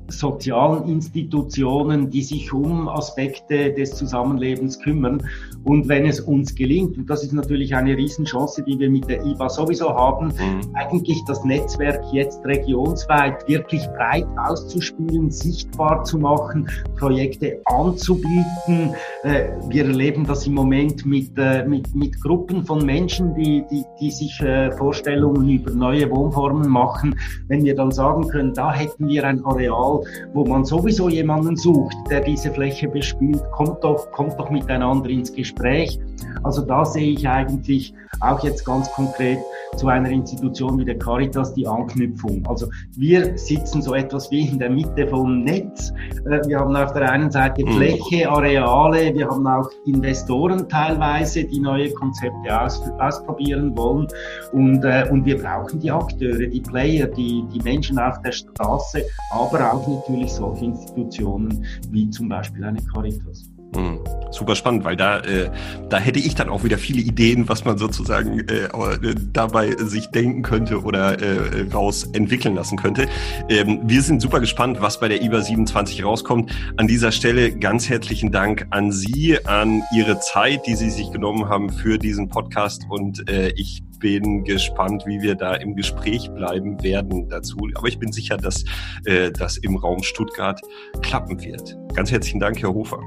[0.08, 5.22] sozialen Institutionen, die sich um Aspekte des Zusammenlebens kümmern.
[5.64, 9.24] Und wenn es uns gelingt, und das ist natürlich eine Riesenchance, die wir mit der
[9.24, 10.74] IBA sowieso haben, mhm.
[10.74, 18.94] eigentlich das Netzwerk jetzt regionsweit wirklich breit auszuspielen, sichtbar zu machen, Projekte anzubieten.
[19.24, 23.84] Äh, wir erleben das im Moment mit, äh, mit, mit Gruppen von Menschen, die, die,
[24.00, 27.18] die sich äh, Vorstellungen über neue Wohnformen machen.
[27.48, 29.95] Wenn wir dann sagen können, da hätten wir ein Areal,
[30.32, 35.32] wo man sowieso jemanden sucht, der diese Fläche bespielt, kommt doch, kommt doch miteinander ins
[35.32, 35.98] Gespräch.
[36.42, 39.38] Also da sehe ich eigentlich auch jetzt ganz konkret
[39.76, 42.44] zu einer Institution wie der Caritas die Anknüpfung.
[42.46, 45.92] Also wir sitzen so etwas wie in der Mitte vom Netz.
[46.24, 47.72] Äh, wir haben auf der einen Seite mhm.
[47.72, 54.06] Fläche, Areale, wir haben auch Investoren teilweise, die neue Konzepte aus, ausprobieren wollen.
[54.52, 59.02] Und, äh, und wir brauchen die Akteure, die Player, die, die Menschen auf der Straße,
[59.30, 63.55] aber auch natürlich solche Institutionen wie zum Beispiel eine Caritas.
[63.76, 64.00] Mhm.
[64.30, 65.50] Super spannend, weil da, äh,
[65.88, 70.08] da hätte ich dann auch wieder viele Ideen, was man sozusagen äh, äh dabei sich
[70.08, 73.08] denken könnte oder äh, raus entwickeln lassen könnte.
[73.48, 76.52] Ähm, wir sind super gespannt, was bei der IBA 27 rauskommt.
[76.76, 81.48] An dieser Stelle ganz herzlichen Dank an Sie, an Ihre Zeit, die Sie sich genommen
[81.48, 86.82] haben für diesen Podcast und äh, ich bin gespannt, wie wir da im Gespräch bleiben
[86.82, 87.56] werden dazu.
[87.74, 88.64] Aber ich bin sicher, dass
[89.04, 90.60] äh, das im Raum Stuttgart
[91.02, 91.76] klappen wird.
[91.94, 93.00] Ganz herzlichen Dank, Herr Hofer.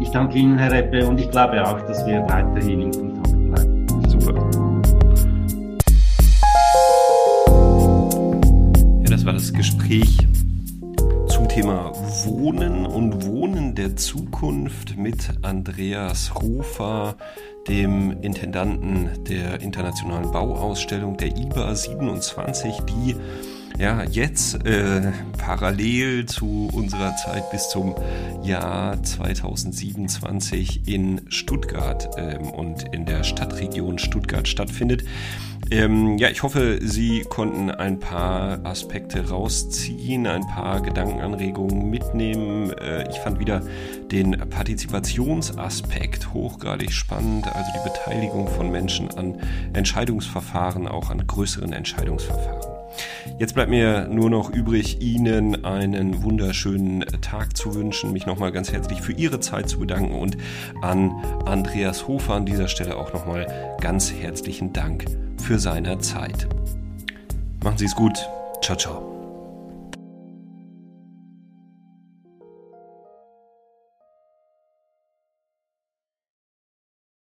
[0.00, 4.08] Ich danke Ihnen, Herr Reppe, und ich glaube auch, dass wir weiterhin in Kontakt bleiben.
[4.08, 4.34] Super.
[9.02, 10.16] Ja, das war das Gespräch
[11.26, 11.92] zum Thema
[12.24, 17.16] Wohnen und Wohnen der Zukunft mit Andreas Hofer,
[17.68, 23.16] dem Intendanten der Internationalen Bauausstellung der IBA 27, die
[23.80, 27.94] ja, jetzt äh, parallel zu unserer Zeit bis zum
[28.42, 35.04] Jahr 2027 in Stuttgart ähm, und in der Stadtregion Stuttgart stattfindet.
[35.70, 42.72] Ähm, ja, ich hoffe, Sie konnten ein paar Aspekte rausziehen, ein paar Gedankenanregungen mitnehmen.
[42.72, 43.62] Äh, ich fand wieder
[44.10, 49.38] den Partizipationsaspekt hochgradig spannend, also die Beteiligung von Menschen an
[49.72, 52.79] Entscheidungsverfahren, auch an größeren Entscheidungsverfahren.
[53.38, 58.72] Jetzt bleibt mir nur noch übrig, Ihnen einen wunderschönen Tag zu wünschen, mich nochmal ganz
[58.72, 60.36] herzlich für Ihre Zeit zu bedanken und
[60.82, 61.12] an
[61.46, 65.04] Andreas Hofer an dieser Stelle auch nochmal ganz herzlichen Dank
[65.38, 66.48] für seine Zeit.
[67.62, 68.18] Machen Sie es gut.
[68.62, 69.09] Ciao, ciao.